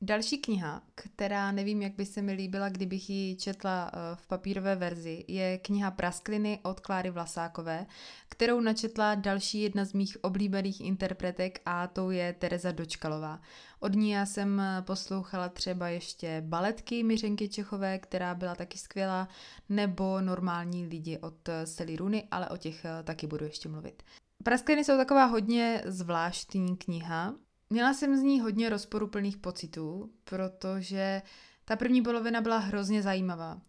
Další 0.04 0.38
kniha, 0.38 0.82
která 0.96 1.52
nevím, 1.52 1.82
jak 1.82 1.96
by 1.96 2.06
se 2.06 2.22
mi 2.22 2.34
líbila, 2.34 2.70
kdybych 2.70 3.10
ji 3.10 3.36
četla 3.36 3.92
eh, 3.94 4.16
v 4.16 4.28
papírové 4.28 4.76
verzi, 4.76 5.26
je 5.28 5.58
kniha 5.58 5.92
Praskliny 5.92 6.60
od 6.64 6.80
Kláry 6.80 7.10
Vlasákové, 7.10 7.86
kterou 8.30 8.60
načetla 8.60 9.16
další 9.16 9.62
jedna 9.62 9.86
z 9.86 9.94
mých 9.94 10.18
oblíbených 10.24 10.82
interpretek 10.82 11.62
a 11.66 11.88
tou 11.88 12.10
je 12.10 12.34
Tereza 12.34 12.72
Dočkalová. 12.72 13.42
Od 13.80 13.96
ní 13.96 14.12
já 14.12 14.26
jsem 14.26 14.60
eh, 14.60 14.82
poslouchala 14.82 15.50
třeba 15.50 15.88
ještě 15.88 16.44
baletky 16.46 17.04
Miřenky 17.04 17.50
Čechové, 17.50 18.00
která 18.00 18.36
byla 18.36 18.56
taky 18.56 18.78
skvělá, 18.78 19.28
nebo 19.70 20.22
normální 20.22 20.86
lidi 20.86 21.18
od 21.18 21.50
eh, 21.50 21.66
Sely 21.66 21.96
Runy, 21.96 22.28
ale 22.32 22.50
o 22.50 22.58
těch 22.58 22.86
taky 23.04 23.28
budu 23.28 23.46
ještě 23.46 23.70
mluvit. 23.70 24.04
Praskliny 24.44 24.84
jsou 24.84 24.98
taková 24.98 25.26
hodně 25.26 25.82
zvláštní 25.86 26.78
kniha, 26.78 27.34
Měla 27.72 27.94
jsem 27.94 28.18
z 28.18 28.22
ní 28.22 28.40
hodně 28.42 28.70
rozporuplných 28.70 29.38
pocitů, 29.38 30.12
protože 30.24 31.22
ta 31.66 31.76
první 31.76 32.02
polovina 32.02 32.42
byla 32.42 32.58
hrozně 32.58 33.02
zajímavá. 33.02 33.62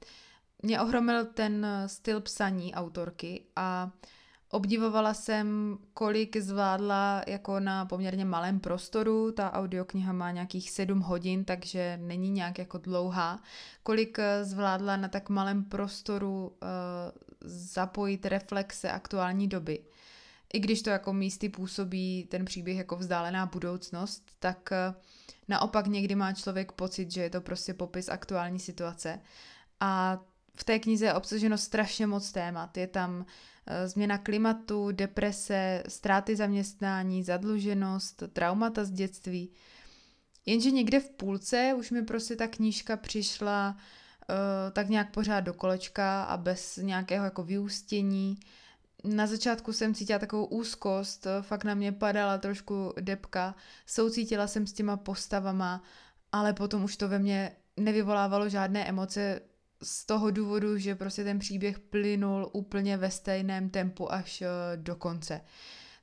Mě 0.62 0.80
ohromil 0.80 1.24
ten 1.24 1.66
styl 1.86 2.20
psaní 2.20 2.74
autorky 2.74 3.44
a 3.56 3.90
obdivovala 4.50 5.14
jsem, 5.14 5.78
kolik 5.94 6.36
zvládla 6.36 7.22
jako 7.26 7.60
na 7.60 7.86
poměrně 7.86 8.24
malém 8.24 8.60
prostoru. 8.60 9.32
Ta 9.32 9.52
audiokniha 9.52 10.12
má 10.12 10.30
nějakých 10.30 10.70
sedm 10.70 11.00
hodin, 11.00 11.44
takže 11.44 11.98
není 12.02 12.30
nějak 12.30 12.58
jako 12.58 12.78
dlouhá. 12.78 13.40
Kolik 13.82 14.18
zvládla 14.42 14.96
na 14.96 15.08
tak 15.08 15.28
malém 15.28 15.64
prostoru 15.64 16.46
uh, 16.46 16.68
zapojit 17.44 18.26
reflexe 18.26 18.90
aktuální 18.90 19.48
doby 19.48 19.84
i 20.52 20.60
když 20.60 20.82
to 20.82 20.90
jako 20.90 21.12
místy 21.12 21.48
působí 21.48 22.26
ten 22.30 22.44
příběh 22.44 22.76
jako 22.76 22.96
vzdálená 22.96 23.46
budoucnost, 23.46 24.30
tak 24.38 24.72
eh, 24.72 24.94
naopak 25.48 25.86
někdy 25.86 26.14
má 26.14 26.32
člověk 26.32 26.72
pocit, 26.72 27.10
že 27.10 27.22
je 27.22 27.30
to 27.30 27.40
prostě 27.40 27.74
popis 27.74 28.08
aktuální 28.08 28.58
situace. 28.58 29.20
A 29.80 30.20
v 30.54 30.64
té 30.64 30.78
knize 30.78 31.06
je 31.06 31.14
obsaženo 31.14 31.58
strašně 31.58 32.06
moc 32.06 32.32
témat. 32.32 32.76
Je 32.76 32.86
tam 32.86 33.26
eh, 33.66 33.88
změna 33.88 34.18
klimatu, 34.18 34.92
deprese, 34.92 35.82
ztráty 35.88 36.36
zaměstnání, 36.36 37.24
zadluženost, 37.24 38.22
traumata 38.32 38.84
z 38.84 38.90
dětství. 38.90 39.50
Jenže 40.46 40.70
někde 40.70 41.00
v 41.00 41.10
půlce 41.10 41.74
už 41.78 41.90
mi 41.90 42.02
prostě 42.02 42.36
ta 42.36 42.46
knížka 42.46 42.96
přišla 42.96 43.76
uh, 43.76 44.72
tak 44.72 44.88
nějak 44.88 45.10
pořád 45.10 45.40
do 45.40 45.54
kolečka 45.54 46.24
a 46.24 46.36
bez 46.36 46.76
nějakého 46.76 47.24
jako 47.24 47.42
vyústění 47.42 48.38
na 49.04 49.26
začátku 49.26 49.72
jsem 49.72 49.94
cítila 49.94 50.18
takovou 50.18 50.44
úzkost, 50.44 51.26
fakt 51.40 51.64
na 51.64 51.74
mě 51.74 51.92
padala 51.92 52.38
trošku 52.38 52.92
depka, 53.00 53.54
soucítila 53.86 54.46
jsem 54.46 54.66
s 54.66 54.72
těma 54.72 54.96
postavama, 54.96 55.82
ale 56.32 56.52
potom 56.52 56.84
už 56.84 56.96
to 56.96 57.08
ve 57.08 57.18
mně 57.18 57.56
nevyvolávalo 57.76 58.48
žádné 58.48 58.88
emoce 58.88 59.40
z 59.82 60.06
toho 60.06 60.30
důvodu, 60.30 60.78
že 60.78 60.94
prostě 60.94 61.24
ten 61.24 61.38
příběh 61.38 61.78
plynul 61.78 62.50
úplně 62.52 62.96
ve 62.96 63.10
stejném 63.10 63.70
tempu 63.70 64.12
až 64.12 64.42
eh, 64.42 64.48
do 64.76 64.96
konce. 64.96 65.40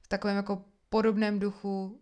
V 0.01 0.07
takovém 0.07 0.37
jako 0.37 0.65
podobném 0.89 1.39
duchu, 1.39 2.01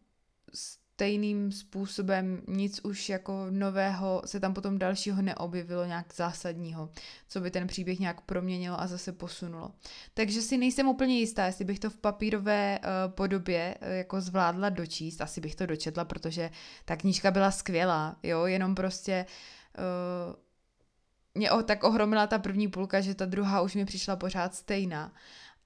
stejným 0.98 1.52
způsobem, 1.52 2.42
nic 2.48 2.80
už 2.84 3.10
jako 3.10 3.46
nového 3.50 4.22
se 4.26 4.40
tam 4.40 4.54
potom 4.54 4.80
dalšího 4.80 5.22
neobjevilo, 5.22 5.86
nějak 5.86 6.14
zásadního, 6.16 6.90
co 7.28 7.42
by 7.42 7.52
ten 7.52 7.68
příběh 7.68 8.00
nějak 8.00 8.22
proměnilo 8.22 8.82
a 8.82 8.88
zase 8.88 9.12
posunulo. 9.12 9.72
Takže 10.14 10.42
si 10.42 10.58
nejsem 10.58 10.88
úplně 10.88 11.20
jistá, 11.20 11.46
jestli 11.46 11.66
bych 11.66 11.80
to 11.80 11.90
v 11.90 11.98
papírové 11.98 12.80
uh, 12.80 13.14
podobě 13.14 13.76
uh, 13.82 13.88
jako 13.88 14.22
zvládla 14.22 14.70
dočíst, 14.70 15.22
asi 15.22 15.42
bych 15.42 15.56
to 15.56 15.66
dočetla, 15.66 16.06
protože 16.06 16.50
ta 16.86 16.96
knížka 16.96 17.32
byla 17.32 17.52
skvělá, 17.52 18.16
jo, 18.24 18.46
jenom 18.46 18.76
prostě 18.76 19.26
uh, 19.78 20.36
mě 21.36 21.52
o, 21.52 21.64
tak 21.64 21.84
ohromila 21.84 22.28
ta 22.28 22.40
první 22.40 22.68
půlka, 22.68 23.02
že 23.02 23.16
ta 23.16 23.26
druhá 23.26 23.62
už 23.62 23.76
mi 23.76 23.86
přišla 23.86 24.16
pořád 24.16 24.56
stejná. 24.56 25.14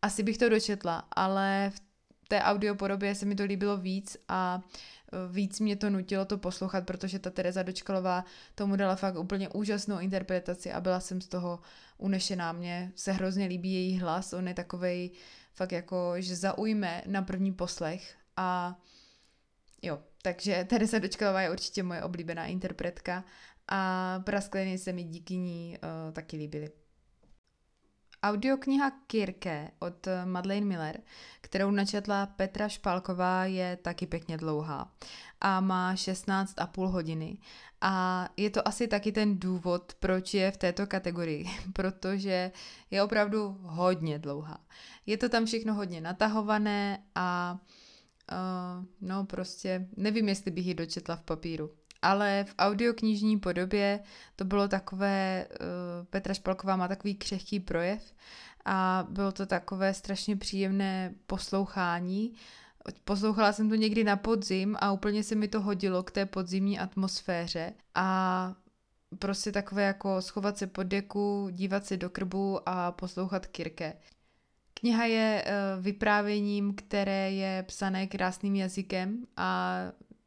Asi 0.01 0.23
bych 0.23 0.37
to 0.37 0.49
dočetla, 0.49 1.07
ale 1.15 1.71
v 1.75 1.79
té 2.27 2.41
audiopodobě 2.41 3.15
se 3.15 3.25
mi 3.25 3.35
to 3.35 3.43
líbilo 3.43 3.77
víc 3.77 4.17
a 4.27 4.61
víc 5.31 5.59
mě 5.59 5.75
to 5.75 5.89
nutilo 5.89 6.25
to 6.25 6.37
poslouchat, 6.37 6.85
protože 6.85 7.19
ta 7.19 7.29
Tereza 7.29 7.63
Dočkalová 7.63 8.25
tomu 8.55 8.75
dala 8.75 8.95
fakt 8.95 9.17
úplně 9.17 9.49
úžasnou 9.49 9.99
interpretaci 9.99 10.71
a 10.71 10.81
byla 10.81 10.99
jsem 10.99 11.21
z 11.21 11.27
toho 11.27 11.59
unešená. 11.97 12.51
Mně 12.51 12.91
se 12.95 13.11
hrozně 13.11 13.45
líbí 13.45 13.73
její 13.73 13.99
hlas, 13.99 14.33
on 14.33 14.47
je 14.47 14.53
takovej 14.53 15.11
fakt 15.53 15.71
jako, 15.71 16.13
že 16.17 16.35
zaujme 16.35 17.03
na 17.05 17.21
první 17.21 17.53
poslech 17.53 18.15
a 18.37 18.79
jo, 19.81 19.99
takže 20.21 20.65
Tereza 20.69 20.99
Dočkalová 20.99 21.41
je 21.41 21.51
určitě 21.51 21.83
moje 21.83 22.03
oblíbená 22.03 22.45
interpretka 22.45 23.23
a 23.67 24.19
Praskliny 24.25 24.77
se 24.77 24.93
mi 24.93 25.03
díky 25.03 25.37
ní 25.37 25.77
uh, 25.83 26.13
taky 26.13 26.37
líbily. 26.37 26.71
Audiokniha 28.23 28.91
Kirke 29.07 29.71
od 29.79 30.07
Madeleine 30.25 30.65
Miller, 30.65 31.01
kterou 31.41 31.71
načetla 31.71 32.25
Petra 32.25 32.69
Špálková, 32.69 33.45
je 33.45 33.77
taky 33.81 34.07
pěkně 34.07 34.37
dlouhá 34.37 34.91
a 35.41 35.61
má 35.61 35.93
16,5 35.93 36.87
hodiny. 36.87 37.37
A 37.81 38.27
je 38.37 38.49
to 38.49 38.67
asi 38.67 38.87
taky 38.87 39.11
ten 39.11 39.39
důvod, 39.39 39.93
proč 39.99 40.33
je 40.33 40.51
v 40.51 40.57
této 40.57 40.87
kategorii, 40.87 41.45
protože 41.73 42.51
je 42.91 43.03
opravdu 43.03 43.57
hodně 43.61 44.19
dlouhá. 44.19 44.57
Je 45.05 45.17
to 45.17 45.29
tam 45.29 45.45
všechno 45.45 45.73
hodně 45.73 46.01
natahované 46.01 47.03
a 47.15 47.59
uh, 48.31 48.85
no 49.01 49.25
prostě 49.25 49.87
nevím, 49.97 50.29
jestli 50.29 50.51
bych 50.51 50.65
ji 50.65 50.73
dočetla 50.73 51.15
v 51.15 51.23
papíru 51.23 51.69
ale 52.01 52.45
v 52.47 52.55
audioknižní 52.59 53.39
podobě 53.39 53.99
to 54.35 54.45
bylo 54.45 54.67
takové, 54.67 55.47
uh, 55.49 56.05
Petra 56.05 56.33
Špalková 56.33 56.75
má 56.75 56.87
takový 56.87 57.15
křehký 57.15 57.59
projev 57.59 58.13
a 58.65 59.07
bylo 59.09 59.31
to 59.31 59.45
takové 59.45 59.93
strašně 59.93 60.37
příjemné 60.37 61.13
poslouchání. 61.27 62.33
Poslouchala 63.03 63.53
jsem 63.53 63.69
to 63.69 63.75
někdy 63.75 64.03
na 64.03 64.15
podzim 64.15 64.77
a 64.79 64.91
úplně 64.91 65.23
se 65.23 65.35
mi 65.35 65.47
to 65.47 65.61
hodilo 65.61 66.03
k 66.03 66.11
té 66.11 66.25
podzimní 66.25 66.79
atmosféře 66.79 67.73
a 67.95 68.53
prostě 69.19 69.51
takové 69.51 69.83
jako 69.83 70.21
schovat 70.21 70.57
se 70.57 70.67
pod 70.67 70.83
deku, 70.83 71.47
dívat 71.51 71.85
se 71.85 71.97
do 71.97 72.09
krbu 72.09 72.69
a 72.69 72.91
poslouchat 72.91 73.45
Kirke. 73.45 73.93
Kniha 74.73 75.05
je 75.05 75.43
eh, 75.45 75.53
vyprávěním, 75.81 76.75
které 76.75 77.31
je 77.31 77.63
psané 77.63 78.07
krásným 78.07 78.55
jazykem 78.55 79.25
a 79.37 79.77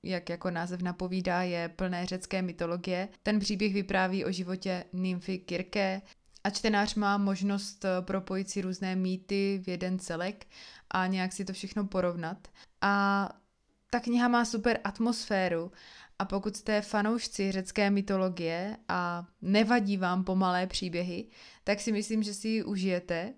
jak 0.04 0.28
jako 0.28 0.50
název 0.50 0.82
napovídá, 0.82 1.42
je 1.42 1.68
plné 1.68 2.06
řecké 2.06 2.42
mytologie. 2.42 3.08
Ten 3.22 3.38
příběh 3.38 3.74
vypráví 3.74 4.24
o 4.24 4.32
životě 4.32 4.84
nymfy 4.92 5.38
Kirke 5.38 6.02
a 6.44 6.50
čtenář 6.50 6.94
má 6.94 7.18
možnost 7.18 7.84
eh, 7.84 7.88
propojit 8.02 8.50
si 8.50 8.60
různé 8.60 8.96
mýty 8.96 9.60
v 9.64 9.68
jeden 9.68 9.98
celek 9.98 10.46
a 10.90 11.06
nějak 11.06 11.32
si 11.32 11.44
to 11.44 11.52
všechno 11.52 11.84
porovnat. 11.84 12.48
A 12.80 13.28
ta 13.90 14.00
kniha 14.00 14.28
má 14.28 14.44
super 14.44 14.80
atmosféru 14.84 15.72
a 16.18 16.24
pokud 16.24 16.56
jste 16.56 16.82
fanoušci 16.82 17.52
řecké 17.52 17.90
mytologie 17.90 18.76
a 18.88 19.26
nevadí 19.42 19.96
vám 19.96 20.24
pomalé 20.24 20.66
příběhy, 20.66 21.28
tak 21.64 21.80
si 21.80 21.92
myslím, 21.92 22.22
že 22.22 22.34
si 22.34 22.48
ji 22.48 22.64
užijete 22.64 23.34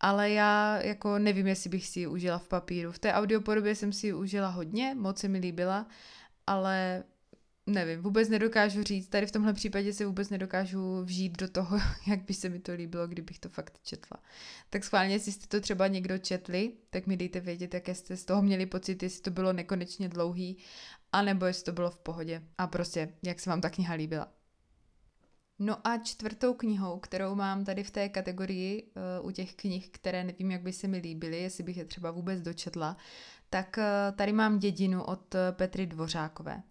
ale 0.00 0.30
já 0.30 0.82
jako 0.82 1.18
nevím, 1.18 1.46
jestli 1.46 1.70
bych 1.70 1.86
si 1.86 2.00
ji 2.00 2.06
užila 2.06 2.38
v 2.38 2.48
papíru. 2.48 2.92
V 2.92 2.98
té 2.98 3.12
audiopodobě 3.12 3.74
jsem 3.74 3.92
si 3.92 4.06
ji 4.06 4.12
užila 4.12 4.48
hodně, 4.48 4.94
moc 4.98 5.18
se 5.18 5.28
mi 5.28 5.38
líbila, 5.38 5.86
ale 6.46 7.04
nevím, 7.66 8.02
vůbec 8.02 8.28
nedokážu 8.28 8.82
říct, 8.82 9.08
tady 9.08 9.26
v 9.26 9.32
tomhle 9.32 9.52
případě 9.52 9.92
se 9.92 10.06
vůbec 10.06 10.30
nedokážu 10.30 11.02
vžít 11.04 11.38
do 11.38 11.48
toho, 11.48 11.78
jak 12.06 12.22
by 12.22 12.34
se 12.34 12.48
mi 12.48 12.58
to 12.58 12.72
líbilo, 12.72 13.08
kdybych 13.08 13.38
to 13.38 13.48
fakt 13.48 13.78
četla. 13.82 14.16
Tak 14.70 14.84
schválně, 14.84 15.14
jestli 15.14 15.32
jste 15.32 15.46
to 15.46 15.60
třeba 15.60 15.86
někdo 15.86 16.18
četli, 16.18 16.72
tak 16.90 17.06
mi 17.06 17.16
dejte 17.16 17.40
vědět, 17.40 17.74
jaké 17.74 17.94
jste 17.94 18.16
z 18.16 18.24
toho 18.24 18.42
měli 18.42 18.66
pocit, 18.66 19.02
jestli 19.02 19.22
to 19.22 19.30
bylo 19.30 19.52
nekonečně 19.52 20.08
dlouhý, 20.08 20.56
anebo 21.12 21.46
jestli 21.46 21.64
to 21.64 21.72
bylo 21.72 21.90
v 21.90 21.98
pohodě. 21.98 22.42
A 22.58 22.66
prostě, 22.66 23.08
jak 23.22 23.40
se 23.40 23.50
vám 23.50 23.60
ta 23.60 23.70
kniha 23.70 23.94
líbila. 23.94 24.39
No 25.62 25.76
a 25.84 25.98
čtvrtou 25.98 26.54
knihou, 26.54 26.98
kterou 26.98 27.34
mám 27.34 27.64
tady 27.64 27.84
v 27.84 27.90
té 27.90 28.08
kategorii 28.08 28.82
uh, 29.20 29.26
u 29.26 29.30
těch 29.30 29.54
knih, 29.54 29.88
které 29.88 30.24
nevím, 30.24 30.50
jak 30.50 30.62
by 30.62 30.72
se 30.72 30.88
mi 30.88 30.98
líbily, 30.98 31.42
jestli 31.42 31.64
bych 31.64 31.76
je 31.76 31.84
třeba 31.84 32.10
vůbec 32.10 32.40
dočetla, 32.40 32.96
tak 33.50 33.78
uh, 33.78 34.16
tady 34.16 34.32
mám 34.32 34.58
Dědinu 34.58 35.02
od 35.02 35.34
Petry 35.50 35.86
Dvořákové. 35.86 36.62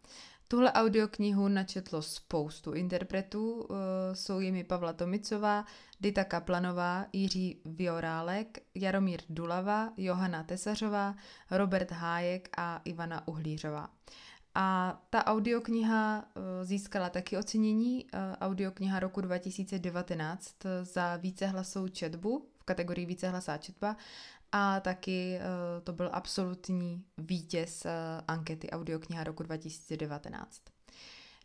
Tuhle 0.47 0.73
audioknihu 0.73 1.47
načetlo 1.47 2.01
spoustu 2.01 2.73
interpretů, 2.73 3.53
uh, 3.53 3.77
jsou 4.13 4.39
jimi 4.39 4.63
Pavla 4.63 4.93
Tomicová, 4.93 5.65
Dita 5.99 6.23
Kaplanová, 6.23 7.05
Jiří 7.13 7.61
Viorálek, 7.65 8.59
Jaromír 8.75 9.21
Dulava, 9.29 9.93
Johana 9.97 10.43
Tesařová, 10.43 11.15
Robert 11.51 11.91
Hájek 11.91 12.49
a 12.57 12.81
Ivana 12.85 13.27
Uhlířová. 13.27 13.89
A 14.61 15.01
ta 15.09 15.25
audiokniha 15.25 16.25
eh, 16.35 16.65
získala 16.65 17.09
taky 17.09 17.37
ocenění, 17.37 18.05
eh, 18.13 18.37
audiokniha 18.37 18.99
roku 18.99 19.21
2019 19.21 20.55
za 20.83 21.15
vícehlasou 21.15 21.87
četbu 21.87 22.45
v 22.59 22.63
kategorii 22.63 23.05
vícehlasá 23.05 23.57
četba 23.57 23.95
a 24.51 24.79
taky 24.79 25.35
eh, 25.35 25.81
to 25.81 25.93
byl 25.93 26.09
absolutní 26.13 27.03
vítěz 27.17 27.85
ankety 28.27 28.69
audiokniha 28.69 29.23
roku 29.23 29.43
2019. 29.43 30.61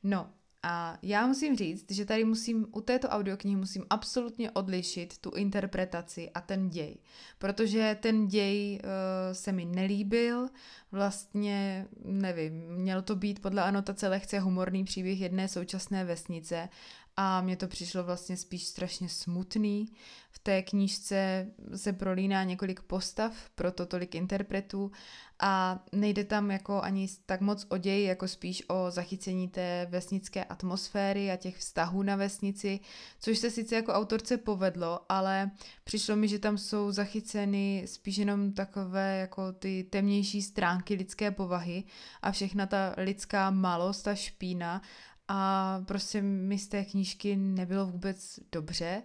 No, 0.03 0.31
a 0.67 0.99
já 1.03 1.27
musím 1.27 1.57
říct, 1.57 1.91
že 1.91 2.05
tady 2.05 2.25
musím, 2.25 2.67
u 2.73 2.81
této 2.81 3.09
audioknihy 3.09 3.57
musím 3.57 3.85
absolutně 3.91 4.51
odlišit 4.51 5.19
tu 5.19 5.31
interpretaci 5.31 6.31
a 6.31 6.41
ten 6.41 6.71
děj. 6.71 6.97
Protože 7.39 7.99
ten 8.01 8.29
děj 8.29 8.81
uh, 8.83 8.89
se 9.33 9.53
mi 9.53 9.65
nelíbil, 9.65 10.49
vlastně, 10.93 11.87
nevím, 12.05 12.53
měl 12.69 13.03
to 13.03 13.17
být 13.17 13.43
podle 13.43 13.63
anotace 13.63 14.09
lehce 14.09 14.39
humorný 14.39 14.85
příběh 14.85 15.21
jedné 15.21 15.49
současné 15.49 16.05
vesnice 16.05 16.69
a 17.17 17.41
mně 17.41 17.57
to 17.57 17.69
přišlo 17.69 18.05
vlastně 18.05 18.37
spíš 18.37 18.67
strašně 18.67 19.09
smutný. 19.09 19.93
V 20.31 20.39
té 20.39 20.63
knížce 20.63 21.47
se 21.77 21.93
prolíná 21.93 22.45
několik 22.45 22.81
postav, 22.81 23.33
proto 23.55 23.87
tolik 23.87 24.15
interpretů 24.15 24.93
a 25.41 25.83
nejde 25.93 26.25
tam 26.25 26.51
jako 26.51 26.83
ani 26.83 27.09
tak 27.27 27.41
moc 27.41 27.67
o 27.69 27.79
děj, 27.79 28.05
jako 28.05 28.29
spíš 28.29 28.63
o 28.69 28.91
zachycení 28.91 29.49
té 29.49 29.87
vesnické 29.91 30.45
atmosféry 30.45 31.31
a 31.31 31.37
těch 31.37 31.57
vztahů 31.57 32.03
na 32.03 32.17
vesnici, 32.17 32.81
což 33.21 33.39
se 33.39 33.51
sice 33.51 33.75
jako 33.75 33.93
autorce 33.93 34.37
povedlo, 34.37 35.01
ale 35.09 35.51
přišlo 35.85 36.17
mi, 36.17 36.29
že 36.29 36.39
tam 36.39 36.59
jsou 36.59 36.93
zachyceny 36.93 37.83
spíš 37.87 38.17
jenom 38.17 38.53
takové 38.53 39.19
jako 39.19 39.53
ty 39.53 39.87
temnější 39.91 40.43
stránky 40.43 40.95
lidské 40.95 41.31
povahy 41.31 41.85
a 42.23 42.33
všechna 42.33 42.67
ta 42.67 42.95
lidská 42.97 43.51
malost 43.51 44.09
a 44.09 44.15
špína 44.15 44.83
a 45.29 45.81
prostě 45.87 46.23
mi 46.23 46.59
z 46.59 46.69
té 46.69 46.85
knížky 46.85 47.37
nebylo 47.37 47.87
vůbec 47.87 48.41
dobře, 48.53 49.03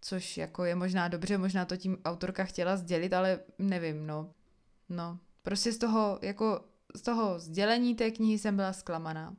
což 0.00 0.36
jako 0.36 0.64
je 0.64 0.74
možná 0.74 1.08
dobře, 1.08 1.38
možná 1.38 1.64
to 1.64 1.76
tím 1.76 1.98
autorka 2.04 2.44
chtěla 2.44 2.76
sdělit, 2.76 3.12
ale 3.12 3.40
nevím, 3.58 4.06
no. 4.06 4.30
No, 4.88 5.18
prostě 5.42 5.72
z 5.72 5.78
toho, 5.78 6.18
jako 6.22 6.64
z 6.96 7.02
toho 7.02 7.38
sdělení 7.38 7.94
té 7.94 8.10
knihy 8.10 8.38
jsem 8.38 8.56
byla 8.56 8.72
zklamaná. 8.72 9.36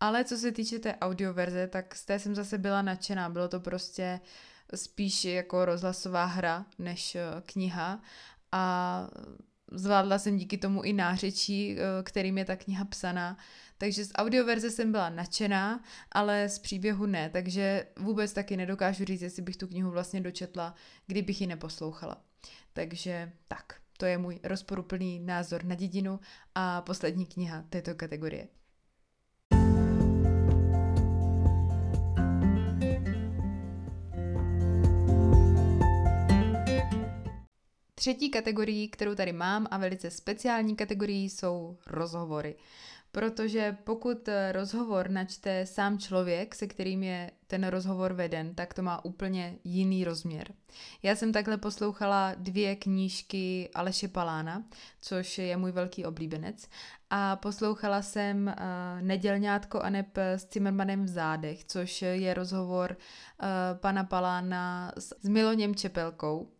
Ale 0.00 0.24
co 0.24 0.36
se 0.36 0.52
týče 0.52 0.78
té 0.78 0.96
audioverze, 0.96 1.66
tak 1.66 1.94
z 1.94 2.04
té 2.04 2.18
jsem 2.18 2.34
zase 2.34 2.58
byla 2.58 2.82
nadšená. 2.82 3.30
Bylo 3.30 3.48
to 3.48 3.60
prostě 3.60 4.20
spíš 4.74 5.24
jako 5.24 5.64
rozhlasová 5.64 6.24
hra 6.24 6.66
než 6.78 7.14
eh, 7.14 7.22
kniha 7.46 8.00
a 8.52 9.06
zvládla 9.72 10.18
jsem 10.18 10.36
díky 10.36 10.58
tomu 10.58 10.82
i 10.82 10.92
nářečí, 10.92 11.76
eh, 11.78 12.02
kterým 12.02 12.38
je 12.38 12.44
ta 12.44 12.56
kniha 12.56 12.84
psaná. 12.84 13.36
Takže 13.78 14.04
z 14.04 14.10
audioverze 14.14 14.70
jsem 14.70 14.92
byla 14.92 15.08
nadšená, 15.08 15.82
ale 16.12 16.48
z 16.48 16.58
příběhu 16.58 17.06
ne, 17.06 17.30
takže 17.30 17.86
vůbec 17.98 18.32
taky 18.32 18.56
nedokážu 18.56 19.04
říct, 19.04 19.22
jestli 19.22 19.42
bych 19.42 19.56
tu 19.56 19.66
knihu 19.66 19.90
vlastně 19.90 20.20
dočetla, 20.20 20.74
kdybych 21.06 21.40
ji 21.40 21.46
neposlouchala. 21.46 22.22
Takže 22.72 23.32
tak, 23.48 23.80
to 23.98 24.06
je 24.06 24.18
můj 24.18 24.40
rozporuplný 24.42 25.20
názor 25.20 25.64
na 25.64 25.74
dědinu 25.74 26.20
a 26.54 26.82
poslední 26.82 27.26
kniha 27.26 27.64
této 27.70 27.94
kategorie. 27.94 28.48
Třetí 37.94 38.30
kategorií, 38.30 38.88
kterou 38.88 39.14
tady 39.14 39.32
mám 39.32 39.66
a 39.70 39.78
velice 39.78 40.10
speciální 40.10 40.76
kategorií 40.76 41.30
jsou 41.30 41.78
rozhovory 41.86 42.56
protože 43.12 43.76
pokud 43.84 44.28
eh, 44.28 44.52
rozhovor 44.52 45.10
načte 45.10 45.66
sám 45.66 45.98
člověk, 45.98 46.54
se 46.54 46.66
kterým 46.66 47.02
je 47.02 47.30
ten 47.46 47.66
rozhovor 47.66 48.12
veden, 48.12 48.54
tak 48.54 48.74
to 48.74 48.82
má 48.82 49.04
úplně 49.04 49.58
jiný 49.64 50.04
rozměr. 50.04 50.52
Já 51.02 51.16
jsem 51.16 51.32
takhle 51.32 51.56
poslouchala 51.56 52.34
dvě 52.34 52.76
knížky 52.76 53.70
Aleše 53.74 54.08
Palána, 54.08 54.64
což 55.00 55.38
je 55.38 55.56
můj 55.56 55.72
velký 55.72 56.04
oblíbenec, 56.04 56.68
a 57.10 57.36
poslouchala 57.36 58.02
jsem 58.02 58.46
uh, 58.46 59.02
Nedělňátko 59.02 59.80
a 59.80 59.90
neb 59.90 60.18
s 60.18 60.44
Cimmermanem 60.44 61.04
v 61.04 61.08
zádech, 61.08 61.64
což 61.64 62.02
je 62.02 62.34
rozhovor 62.34 62.96
uh, 62.96 63.46
pana 63.78 64.04
Palána 64.04 64.92
s, 64.98 65.14
s 65.20 65.28
Miloněm 65.28 65.74
Čepelkou. 65.74 66.50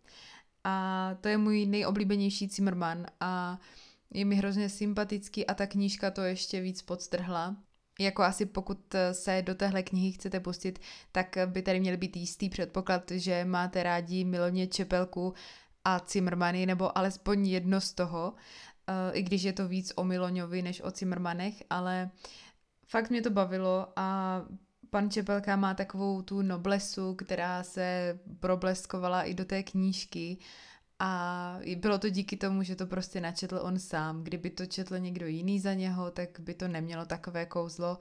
A 0.65 1.11
to 1.21 1.29
je 1.29 1.39
můj 1.39 1.67
nejoblíbenější 1.67 2.47
Zimmerman 2.49 3.07
a 3.21 3.59
uh, 3.61 3.67
je 4.11 4.25
mi 4.25 4.37
hrozně 4.37 4.69
sympatický 4.69 5.47
a 5.47 5.55
ta 5.55 5.67
knížka 5.67 6.11
to 6.11 6.23
ještě 6.23 6.61
víc 6.61 6.83
podstrhla. 6.83 7.57
Jako 8.01 8.23
asi 8.23 8.47
pokud 8.47 8.95
se 9.13 9.43
do 9.43 9.55
téhle 9.55 9.83
knihy 9.83 10.13
chcete 10.13 10.41
pustit, 10.41 10.79
tak 11.13 11.39
by 11.47 11.63
tady 11.63 11.81
měl 11.81 11.97
být 11.97 12.17
jistý 12.17 12.49
předpoklad, 12.49 13.11
že 13.11 13.45
máte 13.45 13.83
rádi 13.83 14.25
Miloně 14.25 14.67
Čepelku 14.67 15.35
a 15.85 16.01
Cimrmany, 16.01 16.67
nebo 16.67 16.99
alespoň 16.99 17.47
jedno 17.47 17.81
z 17.81 17.93
toho, 17.93 18.35
eh, 18.87 19.13
i 19.13 19.23
když 19.23 19.43
je 19.43 19.53
to 19.53 19.69
víc 19.69 19.93
o 19.97 20.05
Miloňovi 20.05 20.63
než 20.63 20.81
o 20.81 20.91
Cimrmanech, 20.91 21.63
ale 21.71 22.11
fakt 22.89 23.11
mě 23.11 23.23
to 23.23 23.31
bavilo 23.31 23.93
a 23.97 24.43
pan 24.91 25.11
Čepelka 25.11 25.57
má 25.57 25.75
takovou 25.75 26.23
tu 26.23 26.43
noblesu, 26.43 27.15
která 27.15 27.63
se 27.63 28.19
probleskovala 28.41 29.23
i 29.23 29.35
do 29.35 29.45
té 29.45 29.63
knížky 29.63 30.39
a 30.99 31.59
bylo 31.77 31.99
to 31.99 32.09
díky 32.09 32.37
tomu, 32.37 32.63
že 32.63 32.77
to 32.77 32.87
prostě 32.87 33.21
načetl 33.21 33.61
on 33.63 33.79
sám. 33.79 34.25
Kdyby 34.25 34.51
to 34.51 34.67
četl 34.67 34.99
někdo 34.99 35.27
jiný 35.27 35.61
za 35.61 35.75
něho, 35.75 36.11
tak 36.11 36.41
by 36.41 36.55
to 36.55 36.69
nemělo 36.69 37.07
takové 37.07 37.47
kouzlo 37.47 37.99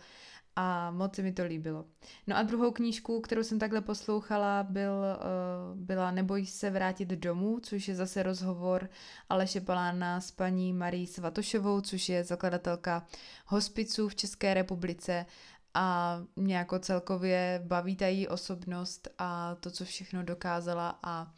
a 0.59 0.91
moc 0.91 1.15
se 1.15 1.21
mi 1.21 1.33
to 1.33 1.45
líbilo. 1.45 1.85
No 2.27 2.37
a 2.37 2.43
druhou 2.43 2.71
knížku, 2.71 3.21
kterou 3.21 3.43
jsem 3.43 3.59
takhle 3.59 3.81
poslouchala, 3.81 4.63
byl, 4.63 4.91
uh, 4.91 5.79
byla 5.79 6.11
Neboj 6.11 6.45
se 6.45 6.69
vrátit 6.69 7.07
domů, 7.09 7.59
což 7.59 7.87
je 7.87 7.95
zase 7.95 8.23
rozhovor 8.23 8.89
Aleše 9.29 9.61
Palána 9.61 10.21
s 10.21 10.31
paní 10.31 10.73
Marí 10.73 11.07
Svatošovou, 11.07 11.81
což 11.81 12.09
je 12.09 12.23
zakladatelka 12.23 13.05
hospiců 13.45 14.09
v 14.09 14.15
České 14.15 14.53
republice 14.53 15.25
a 15.73 16.17
mě 16.35 16.55
jako 16.55 16.79
celkově 16.79 17.61
baví 17.65 17.95
ta 17.95 18.07
její 18.07 18.27
osobnost 18.27 19.07
a 19.17 19.55
to, 19.55 19.71
co 19.71 19.85
všechno 19.85 20.23
dokázala 20.23 20.99
a 21.03 21.31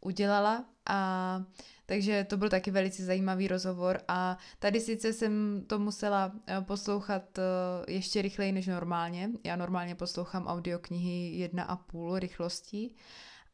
udělala 0.00 0.64
a 0.88 1.42
takže 1.86 2.24
to 2.24 2.36
byl 2.36 2.48
taky 2.48 2.70
velice 2.70 3.04
zajímavý 3.04 3.48
rozhovor 3.48 4.00
a 4.08 4.38
tady 4.58 4.80
sice 4.80 5.12
jsem 5.12 5.62
to 5.66 5.78
musela 5.78 6.32
eh, 6.46 6.60
poslouchat 6.60 7.38
eh, 7.38 7.92
ještě 7.92 8.22
rychleji 8.22 8.52
než 8.52 8.66
normálně. 8.66 9.30
Já 9.44 9.56
normálně 9.56 9.94
poslouchám 9.94 10.46
audioknihy 10.46 11.48
1,5 11.54 12.18
rychlostí 12.18 12.96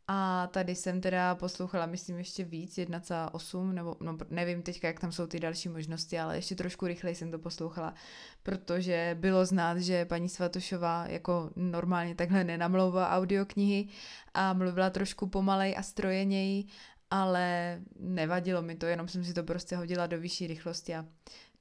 a 0.09 0.47
tady 0.47 0.75
jsem 0.75 1.01
teda 1.01 1.35
poslouchala, 1.35 1.87
myslím, 1.87 2.19
ještě 2.19 2.45
víc, 2.45 2.79
1,8, 2.79 3.73
nebo 3.73 3.97
no, 4.01 4.19
nevím 4.31 4.63
teďka, 4.63 4.89
jak 4.89 5.01
tam 5.01 5.13
jsou 5.13 5.27
ty 5.27 5.41
další 5.41 5.69
možnosti, 5.69 6.19
ale 6.19 6.37
ještě 6.37 6.55
trošku 6.55 6.87
rychleji 6.87 7.15
jsem 7.15 7.31
to 7.31 7.39
poslouchala, 7.39 7.95
protože 8.43 9.17
bylo 9.21 9.47
znát, 9.47 9.79
že 9.79 10.05
paní 10.05 10.29
Svatošová 10.29 11.07
jako 11.07 11.51
normálně 11.57 12.15
takhle 12.15 12.45
nenamlouvá 12.45 13.11
audioknihy 13.11 13.89
a 14.35 14.53
mluvila 14.53 14.91
trošku 14.91 15.27
pomalej 15.27 15.75
a 15.79 15.83
strojeněji 15.83 16.65
ale 17.13 17.81
nevadilo 17.99 18.63
mi 18.63 18.77
to, 18.77 18.87
jenom 18.87 19.09
jsem 19.09 19.25
si 19.25 19.35
to 19.35 19.43
prostě 19.43 19.77
hodila 19.77 20.07
do 20.07 20.21
vyšší 20.21 20.47
rychlosti 20.47 20.95
a 20.95 21.05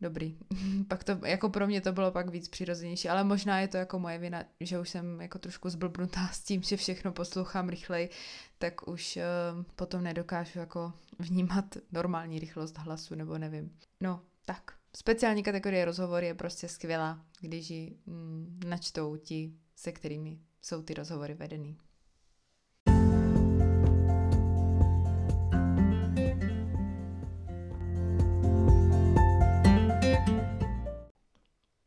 dobrý. 0.01 0.37
pak 0.87 1.03
to, 1.03 1.17
jako 1.25 1.49
pro 1.49 1.67
mě 1.67 1.81
to 1.81 1.91
bylo 1.91 2.11
pak 2.11 2.29
víc 2.29 2.47
přirozenější, 2.47 3.09
ale 3.09 3.23
možná 3.23 3.59
je 3.59 3.67
to 3.67 3.77
jako 3.77 3.99
moje 3.99 4.17
vina, 4.17 4.43
že 4.59 4.79
už 4.79 4.89
jsem 4.89 5.21
jako 5.21 5.39
trošku 5.39 5.69
zblbnutá 5.69 6.27
s 6.27 6.43
tím, 6.43 6.61
že 6.61 6.77
všechno 6.77 7.11
poslouchám 7.11 7.69
rychleji, 7.69 8.09
tak 8.57 8.87
už 8.87 9.17
uh, 9.17 9.63
potom 9.75 10.03
nedokážu 10.03 10.59
jako 10.59 10.93
vnímat 11.19 11.65
normální 11.91 12.39
rychlost 12.39 12.77
hlasu, 12.77 13.15
nebo 13.15 13.37
nevím. 13.37 13.77
No, 14.01 14.21
tak. 14.45 14.73
Speciální 14.95 15.43
kategorie 15.43 15.85
rozhovor 15.85 16.23
je 16.23 16.33
prostě 16.33 16.67
skvělá, 16.67 17.25
když 17.39 17.69
ji 17.69 17.97
mm, 18.05 18.59
načtou 18.67 19.15
ti, 19.15 19.53
se 19.75 19.91
kterými 19.91 20.39
jsou 20.61 20.81
ty 20.81 20.93
rozhovory 20.93 21.33
vedený. 21.33 21.77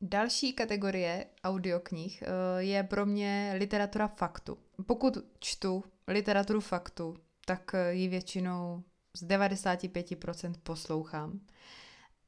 Další 0.07 0.53
kategorie 0.53 1.27
audioknih 1.45 2.23
eh, 2.23 2.63
je 2.63 2.83
pro 2.83 3.07
mě 3.07 3.55
literatura 3.59 4.09
faktu. 4.09 4.59
Pokud 4.87 5.19
čtu 5.39 5.85
literaturu 6.09 6.61
faktu, 6.61 7.17
tak 7.47 7.75
eh, 7.75 7.95
ji 7.95 8.09
většinou 8.09 8.83
z 9.17 9.23
95% 9.27 10.55
poslouchám. 10.63 11.41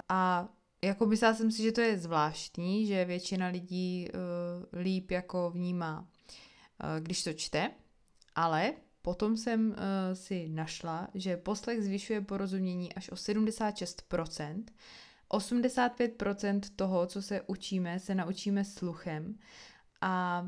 A 0.08 0.48
jako 0.84 1.06
myslela 1.06 1.34
jsem 1.34 1.50
si, 1.50 1.62
že 1.62 1.72
to 1.72 1.80
je 1.80 1.98
zvláštní, 1.98 2.86
že 2.86 3.04
většina 3.04 3.46
lidí 3.46 4.08
uh, 4.08 4.80
líp 4.80 5.10
jako 5.10 5.50
vnímá, 5.50 6.00
uh, 6.00 7.00
když 7.00 7.24
to 7.24 7.32
čte, 7.32 7.70
ale 8.34 8.72
potom 9.02 9.36
jsem 9.36 9.68
uh, 9.68 9.76
si 10.12 10.48
našla, 10.48 11.08
že 11.14 11.36
poslech 11.36 11.82
zvyšuje 11.84 12.20
porozumění 12.20 12.94
až 12.94 13.10
o 13.10 13.14
76%, 13.14 14.64
85% 15.30 16.60
toho, 16.76 17.06
co 17.06 17.22
se 17.22 17.42
učíme, 17.46 18.00
se 18.00 18.14
naučíme 18.14 18.64
sluchem. 18.64 19.38
A 20.00 20.46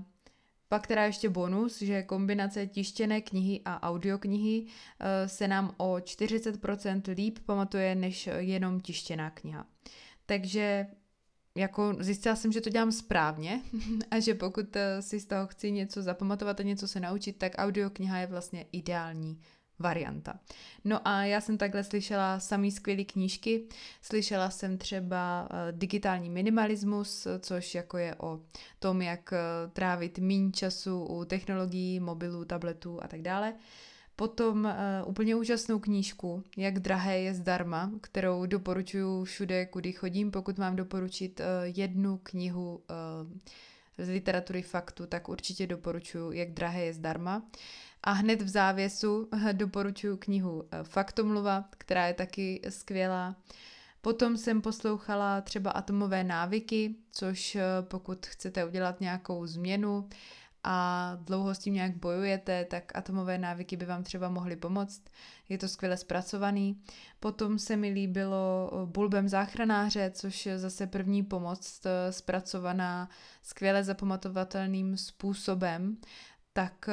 pak 0.69 0.87
teda 0.87 1.05
ještě 1.05 1.29
bonus, 1.29 1.83
že 1.83 2.03
kombinace 2.03 2.67
tištěné 2.67 3.21
knihy 3.21 3.61
a 3.65 3.83
audioknihy 3.83 4.67
eh, 5.01 5.29
se 5.29 5.49
nám 5.49 5.75
o 5.77 5.95
40% 5.95 7.15
líp 7.15 7.39
pamatuje 7.47 7.95
než 7.95 8.29
jenom 8.39 8.81
tištěná 8.81 9.31
kniha. 9.31 9.67
Takže 10.27 10.87
jako 11.55 11.97
zjistila 12.01 12.37
jsem, 12.37 12.53
že 12.53 12.61
to 12.61 12.71
dělám 12.71 12.93
správně 12.93 13.63
a 14.11 14.21
že 14.21 14.35
pokud 14.35 14.77
eh, 14.77 15.03
si 15.03 15.21
z 15.21 15.27
toho 15.27 15.47
chci 15.47 15.71
něco 15.71 16.03
zapamatovat 16.03 16.61
a 16.61 16.63
něco 16.63 16.89
se 16.89 17.01
naučit, 17.01 17.37
tak 17.39 17.53
audiokniha 17.59 18.19
je 18.19 18.27
vlastně 18.27 18.67
ideální 18.73 19.41
varianta. 19.79 20.39
No 20.85 21.09
a 21.09 21.25
já 21.25 21.41
jsem 21.41 21.59
takhle 21.59 21.85
slyšela 21.85 22.41
samý 22.41 22.71
skvělé 22.71 23.05
knížky. 23.05 23.65
Slyšela 24.03 24.51
jsem 24.51 24.79
třeba 24.79 25.49
eh, 25.51 25.73
digitální 25.73 26.31
minimalismus, 26.31 27.27
což 27.41 27.75
jako 27.75 27.99
je 27.99 28.15
o 28.15 28.41
tom, 28.79 29.03
jak 29.03 29.33
eh, 29.33 29.39
trávit 29.73 30.19
méně 30.19 30.53
času 30.53 31.05
u 31.05 31.25
technologií, 31.25 32.01
mobilů, 32.01 32.45
tabletů 32.45 33.03
a 33.03 33.09
tak 33.09 33.23
dále. 33.23 33.55
Potom 34.19 34.65
uh, 34.65 35.11
úplně 35.11 35.37
úžasnou 35.37 35.79
knížku, 35.79 36.43
Jak 36.57 36.79
drahé 36.79 37.19
je 37.19 37.35
zdarma, 37.35 37.91
kterou 38.01 38.47
doporučuji 38.47 39.25
všude, 39.25 39.67
kudy 39.67 39.93
chodím. 39.93 40.31
Pokud 40.31 40.59
mám 40.59 40.77
doporučit 40.77 41.41
uh, 41.41 41.47
jednu 41.79 42.21
knihu 42.23 42.77
uh, 42.77 43.39
z 43.99 44.09
literatury 44.09 44.63
faktu, 44.63 45.07
tak 45.07 45.29
určitě 45.29 45.67
doporučuji 45.67 46.33
Jak 46.33 46.51
drahé 46.51 46.85
je 46.85 46.93
zdarma. 46.93 47.43
A 48.03 48.13
hned 48.13 48.43
v 48.43 48.49
závěsu 48.49 49.29
doporučuji 49.53 50.17
knihu 50.17 50.65
eh, 50.71 50.85
Faktomluva, 50.85 51.65
která 51.79 52.07
je 52.07 52.15
taky 52.15 52.61
skvělá. 52.69 53.37
Potom 54.01 54.37
jsem 54.37 54.63
poslouchala 54.63 55.41
třeba 55.41 55.71
Atomové 55.71 56.25
návyky, 56.25 56.95
což 57.13 57.57
eh, 57.57 57.63
pokud 57.81 58.27
chcete 58.27 58.65
udělat 58.65 59.01
nějakou 59.01 59.47
změnu 59.47 60.09
a 60.65 61.17
dlouho 61.21 61.55
s 61.55 61.59
tím 61.59 61.75
nějak 61.75 61.97
bojujete, 61.97 62.65
tak 62.65 62.97
atomové 62.97 63.39
návyky 63.39 63.77
by 63.77 63.85
vám 63.85 64.03
třeba 64.03 64.29
mohly 64.29 64.57
pomoct. 64.57 65.03
Je 65.49 65.59
to 65.59 65.69
skvěle 65.69 65.97
zpracovaný. 65.97 66.83
Potom 67.21 67.59
se 67.59 67.77
mi 67.77 67.89
líbilo 67.89 68.71
eh, 68.73 68.87
Bulbem 68.87 69.29
záchranáře, 69.29 70.11
což 70.15 70.47
je 70.47 70.59
zase 70.59 70.87
první 70.87 71.23
pomoc 71.23 71.81
zpracovaná 72.11 73.09
skvěle 73.43 73.85
zapamatovatelným 73.85 74.97
způsobem 74.97 75.97
tak 76.59 76.89
eh, 76.89 76.93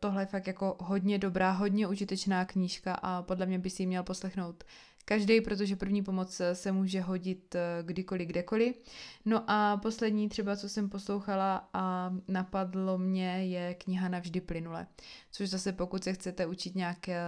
tohle 0.00 0.22
je 0.22 0.26
fakt 0.26 0.46
jako 0.46 0.76
hodně 0.80 1.18
dobrá, 1.18 1.50
hodně 1.50 1.86
užitečná 1.86 2.44
knížka 2.44 2.94
a 2.94 3.22
podle 3.22 3.46
mě 3.46 3.58
by 3.58 3.70
si 3.70 3.82
ji 3.82 3.86
měl 3.86 4.02
poslechnout 4.02 4.64
každý, 5.04 5.40
protože 5.40 5.76
první 5.76 6.02
pomoc 6.02 6.40
se 6.52 6.72
může 6.72 7.00
hodit 7.00 7.54
eh, 7.54 7.82
kdykoliv, 7.82 8.28
kdekoliv. 8.28 8.76
No 9.24 9.44
a 9.46 9.76
poslední 9.76 10.28
třeba, 10.28 10.56
co 10.56 10.68
jsem 10.68 10.88
poslouchala 10.88 11.68
a 11.72 12.14
napadlo 12.28 12.98
mě, 12.98 13.46
je 13.46 13.74
kniha 13.74 14.08
Navždy 14.08 14.40
plynule, 14.40 14.86
což 15.30 15.48
zase 15.48 15.72
pokud 15.72 16.04
se 16.04 16.12
chcete 16.12 16.46
učit 16.46 16.74
nějaké 16.74 17.20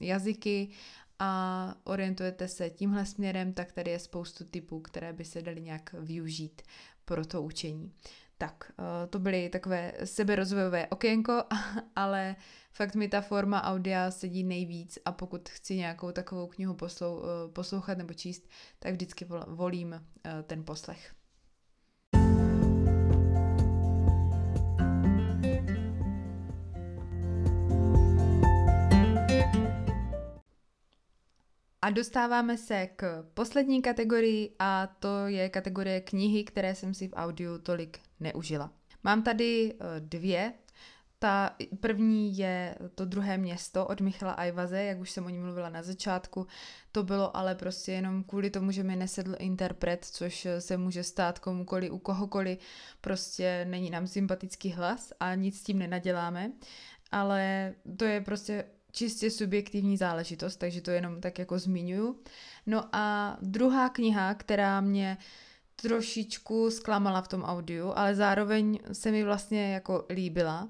jazyky 0.00 0.68
a 1.18 1.74
orientujete 1.84 2.48
se 2.48 2.70
tímhle 2.70 3.06
směrem, 3.06 3.52
tak 3.52 3.72
tady 3.72 3.90
je 3.90 3.98
spoustu 3.98 4.44
typů, 4.44 4.80
které 4.80 5.12
by 5.12 5.24
se 5.24 5.42
daly 5.42 5.60
nějak 5.60 5.94
využít 6.00 6.62
pro 7.04 7.26
to 7.26 7.42
učení. 7.42 7.92
Tak, 8.38 8.72
eh, 8.78 9.06
to 9.06 9.18
byly 9.18 9.48
takové 9.48 9.92
seberozvojové 10.04 10.86
okénko, 10.86 11.42
ale 11.96 12.36
fakt 12.72 12.94
mi 12.94 13.08
ta 13.08 13.20
forma 13.20 13.62
audia 13.62 14.10
sedí 14.10 14.44
nejvíc 14.44 14.98
a 15.04 15.12
pokud 15.12 15.48
chci 15.48 15.76
nějakou 15.76 16.12
takovou 16.12 16.46
knihu 16.46 16.74
poslou, 16.74 17.22
eh, 17.22 17.52
poslouchat 17.52 17.98
nebo 17.98 18.14
číst, 18.14 18.48
tak 18.78 18.92
vždycky 18.92 19.26
volím 19.46 19.94
eh, 19.94 20.42
ten 20.42 20.64
poslech. 20.64 21.17
A 31.88 31.90
dostáváme 31.90 32.56
se 32.56 32.88
k 32.96 33.24
poslední 33.34 33.82
kategorii 33.82 34.54
a 34.58 34.86
to 34.98 35.26
je 35.26 35.48
kategorie 35.48 36.00
knihy, 36.00 36.44
které 36.44 36.74
jsem 36.74 36.94
si 36.94 37.08
v 37.08 37.12
audiu 37.16 37.58
tolik 37.58 37.98
neužila. 38.20 38.70
Mám 39.04 39.22
tady 39.22 39.74
eh, 39.74 40.00
dvě. 40.00 40.52
Ta 41.18 41.56
první 41.80 42.38
je 42.38 42.74
to 42.94 43.04
druhé 43.04 43.38
město 43.38 43.86
od 43.86 44.00
Michala 44.00 44.32
Ajvaze, 44.32 44.82
jak 44.82 45.00
už 45.00 45.10
jsem 45.10 45.26
o 45.26 45.28
ní 45.28 45.38
mluvila 45.38 45.68
na 45.68 45.82
začátku. 45.82 46.46
To 46.92 47.02
bylo 47.02 47.36
ale 47.36 47.54
prostě 47.54 47.92
jenom 47.92 48.24
kvůli 48.24 48.50
tomu, 48.50 48.70
že 48.70 48.82
mi 48.82 48.96
nesedl 48.96 49.34
interpret, 49.38 50.04
což 50.04 50.46
se 50.58 50.76
může 50.76 51.02
stát 51.02 51.38
komukoli, 51.38 51.90
u 51.90 51.98
kohokoliv. 51.98 52.58
Prostě 53.00 53.66
není 53.68 53.90
nám 53.90 54.06
sympatický 54.06 54.70
hlas 54.70 55.12
a 55.20 55.34
nic 55.34 55.60
s 55.60 55.64
tím 55.64 55.78
nenaděláme. 55.78 56.52
Ale 57.10 57.74
to 57.96 58.04
je 58.04 58.20
prostě 58.20 58.64
čistě 58.98 59.30
subjektivní 59.30 59.96
záležitost, 59.96 60.56
takže 60.56 60.80
to 60.80 60.90
jenom 60.90 61.20
tak 61.20 61.38
jako 61.38 61.58
zmiňuju. 61.58 62.18
No 62.66 62.84
a 62.92 63.36
druhá 63.42 63.88
kniha, 63.88 64.34
která 64.34 64.80
mě 64.80 65.18
trošičku 65.76 66.70
zklamala 66.70 67.22
v 67.22 67.28
tom 67.28 67.42
audiu, 67.42 67.92
ale 67.96 68.14
zároveň 68.14 68.78
se 68.92 69.10
mi 69.10 69.24
vlastně 69.24 69.72
jako 69.72 70.06
líbila, 70.10 70.68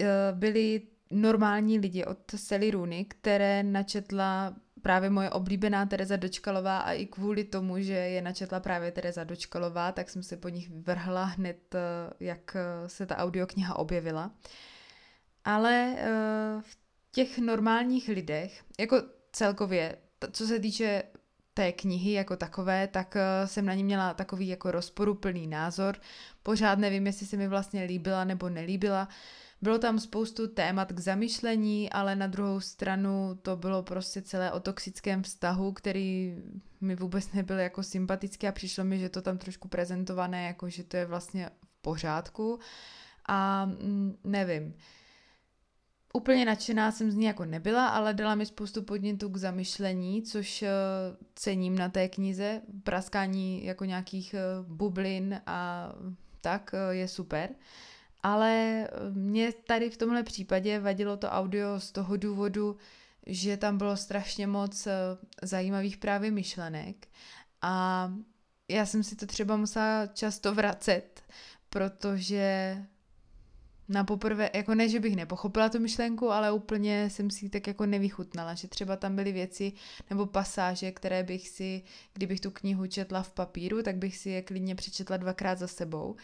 eh, 0.00 0.06
byly 0.32 0.82
normální 1.10 1.78
lidi 1.78 2.04
od 2.04 2.18
Sally 2.36 2.70
Rooney, 2.70 3.04
které 3.04 3.62
načetla 3.62 4.54
právě 4.82 5.10
moje 5.10 5.30
oblíbená 5.30 5.86
Tereza 5.86 6.16
Dočkalová 6.16 6.78
a 6.78 6.92
i 6.92 7.06
kvůli 7.06 7.44
tomu, 7.44 7.80
že 7.80 7.92
je 7.92 8.22
načetla 8.22 8.60
právě 8.60 8.92
Tereza 8.92 9.24
Dočkalová, 9.24 9.92
tak 9.92 10.10
jsem 10.10 10.22
se 10.22 10.36
po 10.36 10.48
nich 10.48 10.70
vrhla 10.70 11.24
hned, 11.24 11.74
eh, 11.74 11.80
jak 12.20 12.56
eh, 12.56 12.88
se 12.88 13.06
ta 13.06 13.16
audiokniha 13.16 13.78
objevila. 13.78 14.30
Ale 15.44 15.96
v 16.60 16.79
těch 17.12 17.38
normálních 17.38 18.08
lidech, 18.08 18.62
jako 18.80 19.02
celkově, 19.32 19.96
co 20.32 20.46
se 20.46 20.58
týče 20.58 21.02
té 21.54 21.72
knihy 21.72 22.12
jako 22.12 22.36
takové, 22.36 22.88
tak 22.88 23.16
eh, 23.16 23.46
jsem 23.46 23.66
na 23.66 23.74
ní 23.74 23.84
měla 23.84 24.14
takový 24.14 24.48
jako 24.48 24.70
rozporuplný 24.70 25.46
názor. 25.46 25.96
Pořád 26.42 26.78
nevím, 26.78 27.06
jestli 27.06 27.26
se 27.26 27.36
mi 27.36 27.48
vlastně 27.48 27.82
líbila 27.84 28.24
nebo 28.24 28.48
nelíbila, 28.48 29.08
Bylo 29.62 29.78
tam 29.78 29.98
spoustu 29.98 30.48
témat 30.48 30.92
k 30.92 30.98
zamyšlení, 31.00 31.90
ale 31.90 32.16
na 32.16 32.26
druhou 32.26 32.60
stranu 32.60 33.38
to 33.42 33.56
bylo 33.56 33.82
prostě 33.82 34.22
celé 34.22 34.52
o 34.52 34.60
toxickém 34.60 35.22
vztahu, 35.22 35.72
který 35.72 36.36
mi 36.80 36.96
vůbec 36.96 37.32
nebyl 37.32 37.58
jako 37.58 37.82
sympatický 37.82 38.48
a 38.48 38.52
přišlo 38.52 38.84
mi, 38.84 38.98
že 38.98 39.08
to 39.08 39.22
tam 39.22 39.38
trošku 39.38 39.68
prezentované, 39.68 40.46
jako 40.46 40.68
že 40.68 40.84
to 40.84 40.96
je 40.96 41.06
vlastně 41.06 41.50
v 41.64 41.82
pořádku. 41.82 42.58
A 43.28 43.64
mm, 43.64 44.16
nevím, 44.24 44.74
Úplně 46.12 46.44
nadšená 46.44 46.92
jsem 46.92 47.10
z 47.10 47.14
ní 47.14 47.24
jako 47.24 47.44
nebyla, 47.44 47.88
ale 47.88 48.14
dala 48.14 48.34
mi 48.34 48.46
spoustu 48.46 48.82
podnětů 48.82 49.28
k 49.28 49.36
zamyšlení, 49.36 50.22
což 50.22 50.62
uh, 50.62 50.68
cením 51.34 51.78
na 51.78 51.88
té 51.88 52.08
knize. 52.08 52.62
Praskání 52.82 53.64
jako 53.64 53.84
nějakých 53.84 54.34
uh, 54.34 54.66
bublin 54.76 55.40
a 55.46 55.92
tak 56.40 56.70
uh, 56.74 56.94
je 56.94 57.08
super. 57.08 57.50
Ale 58.22 58.88
mě 59.10 59.52
tady 59.52 59.90
v 59.90 59.96
tomhle 59.96 60.22
případě 60.22 60.80
vadilo 60.80 61.16
to 61.16 61.28
audio 61.28 61.80
z 61.80 61.92
toho 61.92 62.16
důvodu, 62.16 62.76
že 63.26 63.56
tam 63.56 63.78
bylo 63.78 63.96
strašně 63.96 64.46
moc 64.46 64.88
zajímavých 65.42 65.96
právě 65.96 66.30
myšlenek 66.30 67.06
a 67.62 68.12
já 68.68 68.86
jsem 68.86 69.02
si 69.02 69.16
to 69.16 69.26
třeba 69.26 69.56
musela 69.56 70.06
často 70.06 70.54
vracet, 70.54 71.22
protože 71.70 72.76
na 73.90 74.04
poprvé, 74.04 74.50
jako 74.54 74.74
ne, 74.74 74.88
že 74.88 75.00
bych 75.00 75.16
nepochopila 75.16 75.68
tu 75.68 75.80
myšlenku, 75.80 76.30
ale 76.30 76.52
úplně 76.52 77.10
jsem 77.10 77.30
si 77.30 77.48
tak 77.48 77.66
jako 77.66 77.86
nevychutnala, 77.86 78.54
že 78.54 78.68
třeba 78.68 78.96
tam 78.96 79.16
byly 79.16 79.32
věci 79.32 79.72
nebo 80.10 80.26
pasáže, 80.26 80.92
které 80.92 81.22
bych 81.22 81.48
si, 81.48 81.82
kdybych 82.14 82.40
tu 82.40 82.50
knihu 82.50 82.86
četla 82.86 83.22
v 83.22 83.32
papíru, 83.32 83.82
tak 83.82 83.96
bych 83.96 84.16
si 84.16 84.30
je 84.30 84.42
klidně 84.42 84.74
přečetla 84.74 85.16
dvakrát 85.16 85.58
za 85.58 85.68
sebou. 85.68 86.16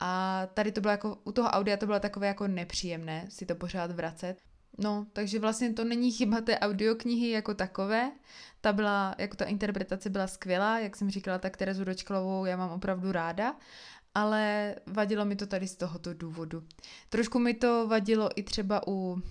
A 0.00 0.42
tady 0.54 0.72
to 0.72 0.80
bylo 0.80 0.90
jako, 0.90 1.18
u 1.24 1.32
toho 1.32 1.48
audia 1.48 1.76
to 1.76 1.86
bylo 1.86 2.00
takové 2.00 2.26
jako 2.26 2.48
nepříjemné 2.48 3.26
si 3.28 3.46
to 3.46 3.54
pořád 3.54 3.90
vracet. 3.90 4.36
No, 4.78 5.06
takže 5.12 5.38
vlastně 5.38 5.72
to 5.72 5.84
není 5.84 6.12
chyba 6.12 6.40
té 6.40 6.58
audioknihy 6.58 7.30
jako 7.30 7.54
takové. 7.54 8.12
Ta 8.60 8.72
byla, 8.72 9.14
jako 9.18 9.36
ta 9.36 9.44
interpretace 9.44 10.10
byla 10.10 10.26
skvělá, 10.26 10.78
jak 10.78 10.96
jsem 10.96 11.10
říkala, 11.10 11.38
tak 11.38 11.56
Terezu 11.56 11.84
Dočkalovou 11.84 12.44
já 12.44 12.56
mám 12.56 12.70
opravdu 12.70 13.12
ráda, 13.12 13.56
ale 14.14 14.74
vadilo 14.86 15.24
mi 15.24 15.36
to 15.36 15.46
tady 15.46 15.68
z 15.68 15.76
tohoto 15.76 16.14
důvodu. 16.14 16.64
Trošku 17.08 17.38
mi 17.38 17.54
to 17.54 17.88
vadilo 17.88 18.30
i 18.36 18.42
třeba 18.42 18.88
u 18.88 19.22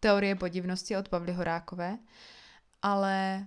teorie 0.00 0.34
podivnosti 0.34 0.96
od 0.96 1.08
Pavly 1.08 1.32
Horákové, 1.32 1.98
ale 2.82 3.46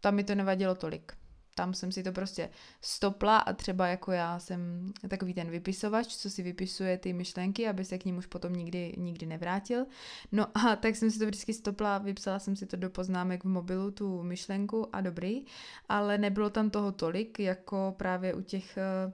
tam 0.00 0.14
mi 0.14 0.24
to 0.24 0.34
nevadilo 0.34 0.74
tolik 0.74 1.19
tam 1.60 1.74
jsem 1.74 1.92
si 1.92 2.02
to 2.02 2.12
prostě 2.12 2.50
stopla 2.80 3.38
a 3.38 3.52
třeba 3.52 3.86
jako 3.86 4.12
já 4.12 4.38
jsem 4.38 4.92
takový 5.08 5.34
ten 5.34 5.50
vypisovač, 5.50 6.06
co 6.06 6.30
si 6.30 6.42
vypisuje 6.42 6.98
ty 6.98 7.12
myšlenky, 7.12 7.68
aby 7.68 7.84
se 7.84 7.98
k 7.98 8.04
ním 8.04 8.16
už 8.16 8.26
potom 8.26 8.52
nikdy, 8.52 8.94
nikdy 8.96 9.26
nevrátil. 9.26 9.86
No 10.32 10.46
a 10.54 10.76
tak 10.82 10.96
jsem 10.96 11.10
si 11.10 11.18
to 11.18 11.26
vždycky 11.26 11.54
stopla, 11.54 11.98
vypsala 11.98 12.38
jsem 12.38 12.56
si 12.56 12.66
to 12.66 12.76
do 12.76 12.90
poznámek 12.90 13.44
v 13.44 13.48
mobilu, 13.48 13.90
tu 13.90 14.22
myšlenku 14.22 14.96
a 14.96 15.00
dobrý, 15.00 15.44
ale 15.88 16.18
nebylo 16.18 16.50
tam 16.50 16.70
toho 16.70 16.92
tolik, 16.92 17.40
jako 17.40 17.94
právě 17.96 18.34
u 18.34 18.40
těch 18.40 18.76
eh, 18.76 19.12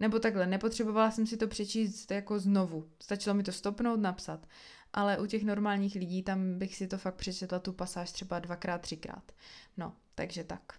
nebo 0.00 0.18
takhle, 0.18 0.46
nepotřebovala 0.46 1.10
jsem 1.10 1.26
si 1.26 1.36
to 1.36 1.48
přečíst 1.48 2.10
jako 2.10 2.38
znovu. 2.38 2.88
Stačilo 3.00 3.34
mi 3.34 3.42
to 3.42 3.52
stopnout, 3.52 4.00
napsat. 4.00 4.46
Ale 4.92 5.18
u 5.18 5.26
těch 5.26 5.44
normálních 5.44 5.94
lidí 5.94 6.22
tam 6.22 6.58
bych 6.58 6.76
si 6.76 6.86
to 6.86 6.98
fakt 6.98 7.14
přečetla 7.14 7.58
tu 7.58 7.72
pasáž 7.72 8.12
třeba 8.12 8.38
dvakrát, 8.38 8.80
třikrát. 8.80 9.32
No, 9.76 9.92
takže 10.14 10.44
tak 10.44 10.72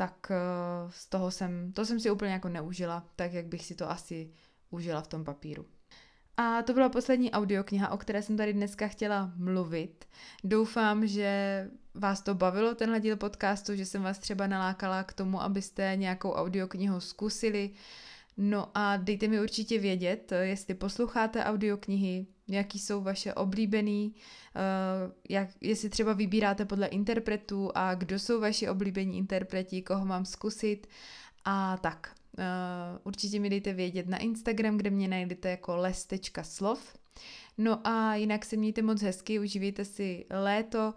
tak 0.00 0.30
eh, 0.30 0.36
z 0.90 1.06
toho 1.06 1.30
jsem, 1.30 1.72
to 1.72 1.86
jsem 1.86 2.00
si 2.00 2.10
úplně 2.10 2.32
jako 2.32 2.48
neužila, 2.48 3.04
tak 3.16 3.32
jak 3.32 3.46
bych 3.46 3.66
si 3.66 3.74
to 3.74 3.90
asi 3.90 4.30
užila 4.70 5.00
v 5.00 5.06
tom 5.06 5.24
papíru. 5.24 5.66
A 6.36 6.62
to 6.62 6.72
byla 6.72 6.88
poslední 6.88 7.30
audiokniha, 7.30 7.88
o 7.88 7.96
které 7.96 8.22
jsem 8.22 8.36
tady 8.36 8.52
dneska 8.52 8.88
chtěla 8.88 9.32
mluvit. 9.36 10.04
Doufám, 10.44 11.06
že 11.06 11.68
vás 11.94 12.22
to 12.22 12.34
bavilo, 12.34 12.74
tenhle 12.74 13.00
díl 13.00 13.16
podcastu, 13.16 13.76
že 13.76 13.86
jsem 13.86 14.02
vás 14.02 14.18
třeba 14.18 14.46
nalákala 14.46 15.04
k 15.04 15.12
tomu, 15.12 15.42
abyste 15.42 15.92
nějakou 15.96 16.32
audioknihu 16.32 17.00
zkusili. 17.00 17.70
No 18.42 18.68
a 18.74 18.96
dejte 18.96 19.28
mi 19.28 19.40
určitě 19.40 19.78
vědět, 19.78 20.32
jestli 20.40 20.74
posloucháte 20.74 21.44
audioknihy, 21.44 22.26
jaký 22.48 22.78
jsou 22.78 23.02
vaše 23.02 23.34
oblíbený, 23.34 24.14
uh, 24.14 25.12
jak, 25.28 25.48
jestli 25.60 25.88
třeba 25.88 26.12
vybíráte 26.12 26.64
podle 26.64 26.86
interpretů 26.86 27.70
a 27.74 27.94
kdo 27.94 28.18
jsou 28.18 28.40
vaši 28.40 28.68
oblíbení 28.68 29.18
interpreti, 29.18 29.82
koho 29.82 30.06
mám 30.06 30.24
zkusit 30.24 30.86
a 31.44 31.76
tak. 31.76 32.14
Uh, 32.38 32.44
určitě 33.04 33.40
mi 33.40 33.50
dejte 33.50 33.72
vědět 33.72 34.08
na 34.08 34.18
Instagram, 34.18 34.76
kde 34.76 34.90
mě 34.90 35.08
najdete 35.08 35.50
jako 35.50 35.76
les.slov. 35.76 36.96
No 37.58 37.86
a 37.86 38.14
jinak 38.14 38.44
se 38.44 38.56
mějte 38.56 38.82
moc 38.82 39.02
hezky, 39.02 39.38
užívejte 39.38 39.84
si 39.84 40.26
léto 40.30 40.94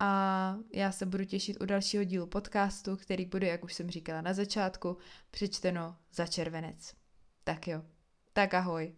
a 0.00 0.56
já 0.72 0.92
se 0.92 1.06
budu 1.06 1.24
těšit 1.24 1.60
u 1.60 1.66
dalšího 1.66 2.04
dílu 2.04 2.26
podcastu, 2.26 2.96
který 2.96 3.26
bude, 3.26 3.46
jak 3.46 3.64
už 3.64 3.74
jsem 3.74 3.90
říkala 3.90 4.20
na 4.20 4.32
začátku, 4.32 4.96
přečteno 5.30 5.96
za 6.12 6.26
červenec. 6.26 6.94
Tak 7.44 7.68
jo, 7.68 7.82
tak 8.32 8.54
ahoj. 8.54 8.94